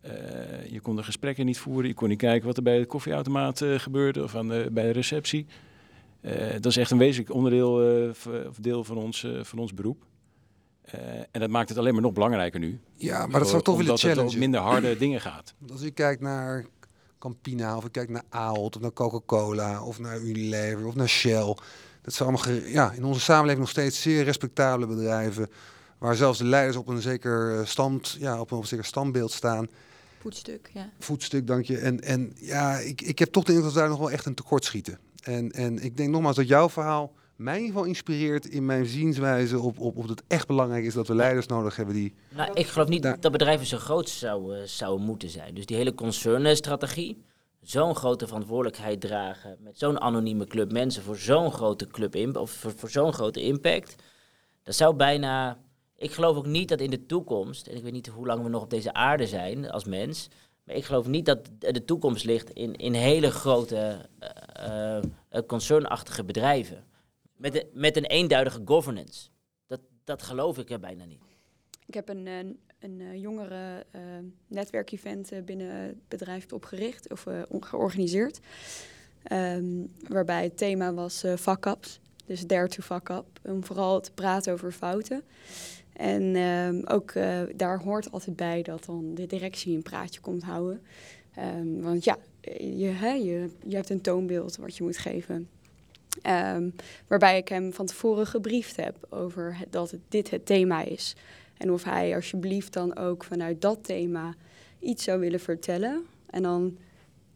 [0.00, 1.88] Eh, je kon de gesprekken niet voeren.
[1.88, 4.90] Je kon niet kijken wat er bij de koffieautomaat eh, gebeurde of aan bij de
[4.90, 5.46] receptie.
[6.20, 8.08] Eh, dat is echt een wezenlijk onderdeel eh,
[8.48, 10.04] of deel van ons, eh, van ons beroep.
[10.90, 12.80] Eh, en dat maakt het alleen maar nog belangrijker nu.
[12.94, 15.54] Ja, maar dat zou toch willen Omdat het minder harde dingen gaat.
[15.72, 16.66] Als ik kijk naar
[17.18, 21.56] Campina, of ik kijk naar Ahold, of naar Coca-Cola, of naar Unilever, of naar Shell.
[22.02, 25.48] Dat zijn allemaal ja, in onze samenleving nog steeds zeer respectabele bedrijven.
[25.98, 29.68] Waar zelfs de leiders op een zeker eh, stand, ja, op een zeker standbeeld staan.
[30.20, 30.90] Voetstuk, ja.
[30.98, 31.78] Voetstuk, dank je.
[31.78, 34.26] En, en ja, ik, ik heb toch de indruk dat we daar nog wel echt
[34.26, 34.98] een tekort schieten.
[35.20, 38.86] En, en ik denk nogmaals dat jouw verhaal mij in ieder geval inspireert in mijn
[38.86, 42.14] zienswijze op, op, op dat het echt belangrijk is dat we leiders nodig hebben die...
[42.28, 45.54] Nou, ik geloof niet dat bedrijven zo groot zouden, zouden moeten zijn.
[45.54, 47.22] Dus die hele concernstrategie,
[47.60, 52.50] zo'n grote verantwoordelijkheid dragen met zo'n anonieme club mensen voor zo'n grote club in, of
[52.50, 53.94] voor, voor zo'n grote impact,
[54.62, 55.58] dat zou bijna.
[55.96, 58.48] Ik geloof ook niet dat in de toekomst, en ik weet niet hoe lang we
[58.48, 60.28] nog op deze aarde zijn als mens,
[60.70, 64.08] ik geloof niet dat de toekomst ligt in, in hele grote
[64.52, 65.02] eh, eh,
[65.46, 66.84] concernachtige bedrijven.
[67.36, 69.28] Met, met een eenduidige governance.
[69.66, 71.20] Dat, dat geloof ik er bijna niet.
[71.86, 74.00] Ik heb een, een, een eh, jongere eh,
[74.46, 78.40] netwerkevent eh, binnen het bedrijf opgericht of eh, georganiseerd.
[79.22, 82.00] Ehm, waarbij het thema was eh fuck-ups.
[82.26, 83.26] Dus dare to fuck up.
[83.42, 85.22] Om vooral te praten over fouten.
[86.00, 90.42] En ehm, ook eh, daar hoort altijd bij dat dan de directie een praatje komt
[90.42, 90.82] houden.
[91.34, 95.48] Ehm, want ja, je, je, je hebt een toonbeeld wat je moet geven.
[96.22, 96.70] Ehm,
[97.06, 101.16] waarbij ik hem van tevoren gebriefd heb over dat dit het thema is.
[101.56, 104.34] En of hij alsjeblieft dan ook vanuit dat thema
[104.78, 106.06] iets zou willen vertellen.
[106.30, 106.78] En dan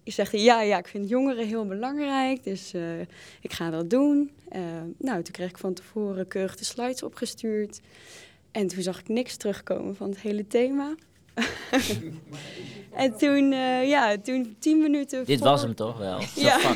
[0.04, 3.00] zegt hij, ja, ja, ik vind jongeren heel belangrijk, dus eh,
[3.40, 4.30] ik ga dat doen.
[4.98, 7.80] Nou, toen kreeg ik van tevoren keurig de slides opgestuurd.
[8.54, 10.94] En toen zag ik niks terugkomen van het hele thema.
[13.04, 16.20] en toen, eh, ja, toen tien minuten Dit voor- was hem toch wel?
[16.34, 16.58] Ja.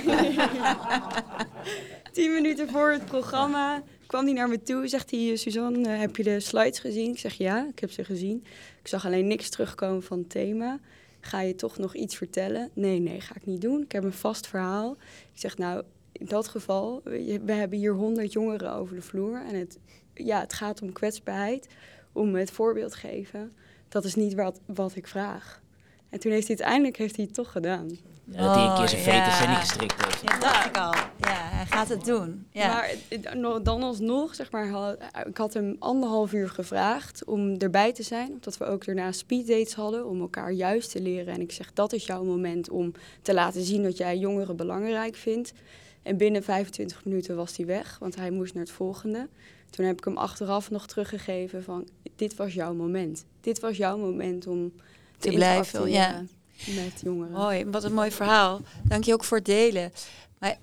[2.12, 4.88] Tien minuten voor het programma kwam hij naar me toe.
[4.88, 7.10] Zegt hij, Suzanne, eh, heb je de slides gezien?
[7.10, 8.44] Ik zeg ja, ik heb ze gezien.
[8.80, 10.78] Ik zag alleen niks terugkomen van het thema.
[11.20, 12.70] Ga je toch nog iets vertellen?
[12.72, 13.82] Nee, nee, ga ik niet doen.
[13.82, 14.96] Ik heb een vast verhaal.
[15.34, 17.00] Ik zeg nou, in dat geval,
[17.44, 19.42] we hebben hier honderd jongeren over de vloer.
[19.48, 19.78] En het,
[20.18, 21.66] ja, het gaat om kwetsbaarheid,
[22.12, 23.52] om het voorbeeld geven.
[23.88, 25.60] Dat is niet wat, wat ik vraag.
[26.10, 27.88] En toen heeft hij uiteindelijk heeft hij het toch gedaan.
[28.24, 29.44] Ja, dat hij een keer zijn Oh, veters ja.
[29.44, 30.20] en niet gestrikt heeft.
[30.22, 30.92] Ja, dacht ik al.
[31.18, 32.46] Ja, hij gaat het doen.
[32.50, 32.66] Ja.
[32.68, 38.02] Maar dan alsnog, zeg maar, had- ik had hem anderhalf uur gevraagd om erbij te
[38.02, 38.32] zijn.
[38.32, 41.34] Omdat we ook daarna speeddates hadden om elkaar juist te leren.
[41.34, 42.92] En ik zeg, dat is jouw moment om
[43.22, 45.52] te laten zien dat jij jongeren belangrijk vindt.
[46.02, 49.28] En binnen 25 minuten was hij weg, want hij moest naar het volgende.
[49.70, 53.24] Toen heb ik hem achteraf nog teruggegeven van, dit was jouw moment.
[53.40, 54.72] Dit was jouw moment om
[55.18, 56.06] te, Te blijven, ja.
[56.06, 56.36] interacteren
[56.84, 57.32] met jongeren.
[57.32, 58.60] Mooi, wat een mooi verhaal.
[58.84, 59.92] Dank je ook voor het delen.
[60.38, 60.58] Maar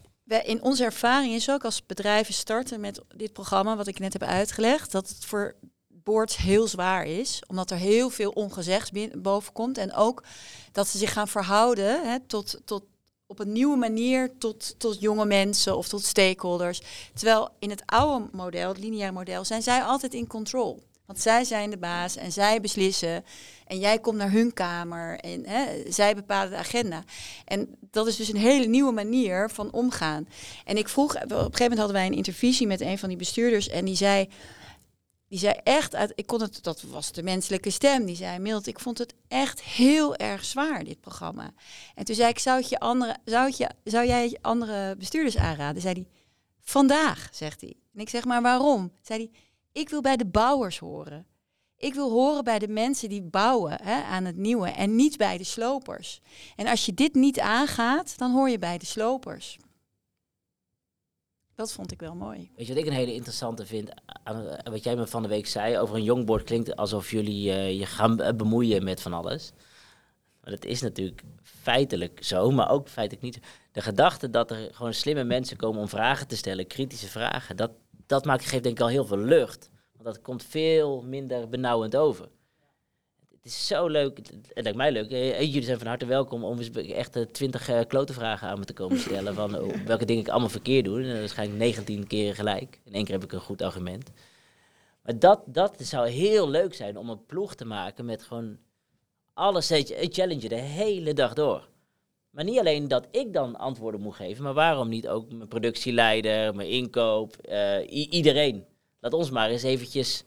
[0.46, 4.24] in onze ervaring is ook als bedrijven starten met dit programma, wat ik net heb
[4.24, 5.56] uitgelegd, dat het voor
[5.88, 9.78] boards heel zwaar is, omdat er heel veel ongezegd boven komt.
[9.78, 10.24] En ook
[10.72, 12.84] dat ze zich gaan verhouden hè, tot, tot,
[13.40, 16.82] op een nieuwe manier tot, tot jonge mensen of tot stakeholders.
[17.14, 20.84] Terwijl in het oude model, het lineaire model, zijn zij altijd in control.
[21.06, 23.26] Want zij zijn de baas en zij beslissen.
[23.68, 27.04] En jij komt naar hun kamer en hè, zij bepalen de agenda.
[27.46, 30.28] En dat is dus een hele nieuwe manier van omgaan.
[30.66, 33.18] En ik vroeg, op een gegeven moment hadden wij een intervisie met een van die
[33.18, 33.70] bestuurders.
[33.70, 34.30] En die zei,
[35.28, 38.06] die zei echt, uit, ik kon het, dat was de menselijke stem.
[38.06, 41.54] Die zei, Milt, ik vond het echt heel erg zwaar, dit programma.
[41.96, 45.82] En toen zei ik, zou, je andere, zou, je, zou jij andere bestuurders aanraden?
[45.82, 46.08] Zei hij,
[46.62, 47.74] vandaag, zegt hij.
[47.94, 48.92] En ik zeg, maar waarom?
[49.02, 49.40] Zei hij,
[49.72, 51.26] ik wil bij de bouwers horen.
[51.78, 55.38] Ik wil horen bij de mensen die bouwen hè, aan het nieuwe en niet bij
[55.38, 56.22] de slopers.
[56.56, 59.58] En als je dit niet aangaat, dan hoor je bij de slopers.
[61.56, 62.52] Dat vond ik wel mooi.
[62.56, 63.90] Weet je wat ik een hele interessante vind?
[64.24, 67.80] Aan wat jij me van de week zei over een jongboard klinkt alsof jullie eh,
[67.80, 69.52] je gaan be- bemoeien met van alles.
[70.42, 73.40] Maar dat is natuurlijk feitelijk zo, maar ook feitelijk niet.
[73.72, 77.72] De gedachte dat er gewoon slimme mensen komen om vragen te stellen, kritische vragen, dat,
[78.06, 79.70] dat maakt, geeft denk ik al heel veel lucht.
[79.92, 82.30] Want dat komt veel minder benauwend over.
[83.46, 84.18] Het is zo leuk,
[84.54, 85.12] het lijkt mij leuk.
[85.12, 88.60] Eh, Jullie zijn van harte welkom om eens echt eh, twintig eh, klote vragen aan
[88.60, 89.34] me te komen stellen.
[89.34, 91.04] van eh, welke dingen ik allemaal verkeerd doe.
[91.04, 92.80] En waarschijnlijk 19 keer gelijk.
[92.84, 94.12] In één keer heb ik een goed argument.
[95.02, 98.58] Maar dat, dat zou heel leuk zijn om een ploeg te maken met gewoon
[99.34, 99.72] alles
[100.10, 101.70] challenge de hele dag door.
[102.30, 106.56] Maar niet alleen dat ik dan antwoorden moet geven, maar waarom niet ook mijn productieleider,
[106.56, 108.66] mijn inkoop, eh, iedereen.
[109.00, 110.24] Laat ons maar eens eventjes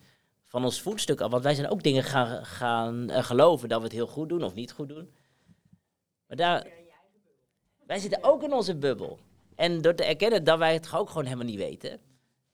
[0.48, 1.30] van ons voetstuk af.
[1.30, 4.42] Want wij zijn ook dingen gaan, gaan eh, geloven dat we het heel goed doen
[4.42, 5.12] of niet goed doen.
[6.26, 6.66] Maar daar,
[7.86, 9.18] wij zitten ook in onze bubbel.
[9.54, 12.00] En door te erkennen dat wij het ook gewoon helemaal niet weten.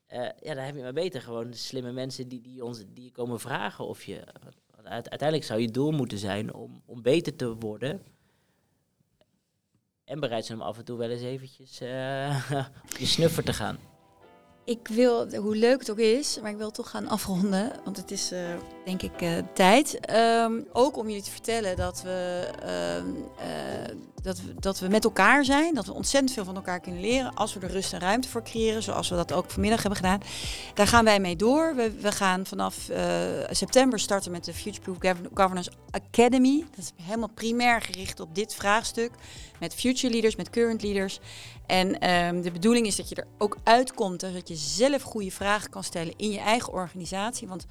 [0.07, 3.41] eh, ja, dan heb je maar beter gewoon slimme mensen die, die, ons, die komen
[3.41, 4.25] vragen of je...
[4.85, 8.03] uite- Uiteindelijk zou je doel moeten zijn om, om beter te worden.
[10.05, 12.51] En bereid zijn om af en toe wel eens eventjes eh,
[12.91, 13.79] op je snuffer te gaan.
[14.65, 17.73] Ik wil, hoe leuk het ook is, maar ik wil toch gaan afronden.
[17.85, 18.41] Want het is, eh,
[18.85, 20.01] denk ik, eh, tijd.
[20.01, 23.09] Ehm, ook om jullie te vertellen dat we, ehm,
[23.39, 25.75] eh, dat, we, dat we met elkaar zijn.
[25.75, 27.35] Dat we ontzettend veel van elkaar kunnen leren.
[27.35, 28.83] Als we er rust en ruimte voor creëren.
[28.83, 30.21] Zoals we dat ook vanmiddag hebben gedaan.
[30.75, 31.75] Daar gaan wij mee door.
[31.75, 33.05] We, we gaan vanaf eh,
[33.51, 36.65] september starten met de Futureproof Govern- Governance Academy.
[36.71, 39.11] Dat is helemaal primair gericht op dit vraagstuk.
[39.61, 41.21] Met future leaders, met current leaders.
[41.67, 44.21] En ehm, de bedoeling is dat je er ook uitkomt.
[44.21, 47.49] dus Dat je zelf goede vragen kan stellen in je eigen organisatie.
[47.49, 47.67] Want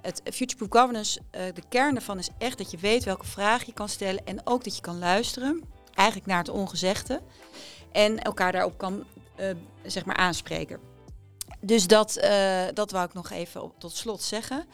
[0.00, 3.72] het Futureproof Governance, eh, de kern daarvan is echt dat je weet welke vraag je
[3.72, 4.26] kan stellen.
[4.26, 5.80] En ook dat je kan luisteren.
[5.94, 7.20] Eigenlijk naar het ongezegde.
[7.92, 9.04] En elkaar daarop kan
[9.34, 9.46] eh,
[9.82, 10.78] zeg maar aanspreken.
[11.60, 14.64] Dus dat, eh, dat wou ik nog even tot slot zeggen.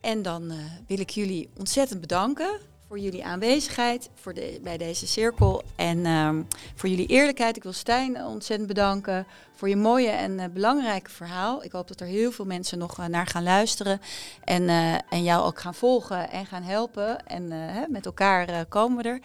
[0.00, 0.56] En dan eh,
[0.86, 5.62] wil ik jullie ontzettend bedanken voor jullie aanwezigheid voor de, bij deze cirkel.
[5.76, 6.42] En ehm,
[6.74, 7.56] voor jullie eerlijkheid.
[7.56, 11.64] Ik wil Stijn ontzettend bedanken voor je mooie en belangrijke verhaal.
[11.64, 14.00] Ik hoop dat er heel veel mensen nog naar gaan luisteren.
[14.44, 14.68] En,
[15.08, 17.26] en jou ook gaan volgen en gaan helpen.
[17.26, 19.20] En hè, met elkaar komen we er.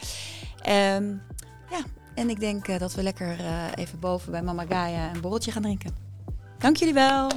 [0.62, 1.14] Ehm,
[1.70, 1.80] ja,
[2.14, 5.52] en ik denk eh, dat we lekker eh, even boven bij Mama Gaia een borreltje
[5.52, 5.96] gaan drinken.
[6.58, 7.32] Dank jullie wel.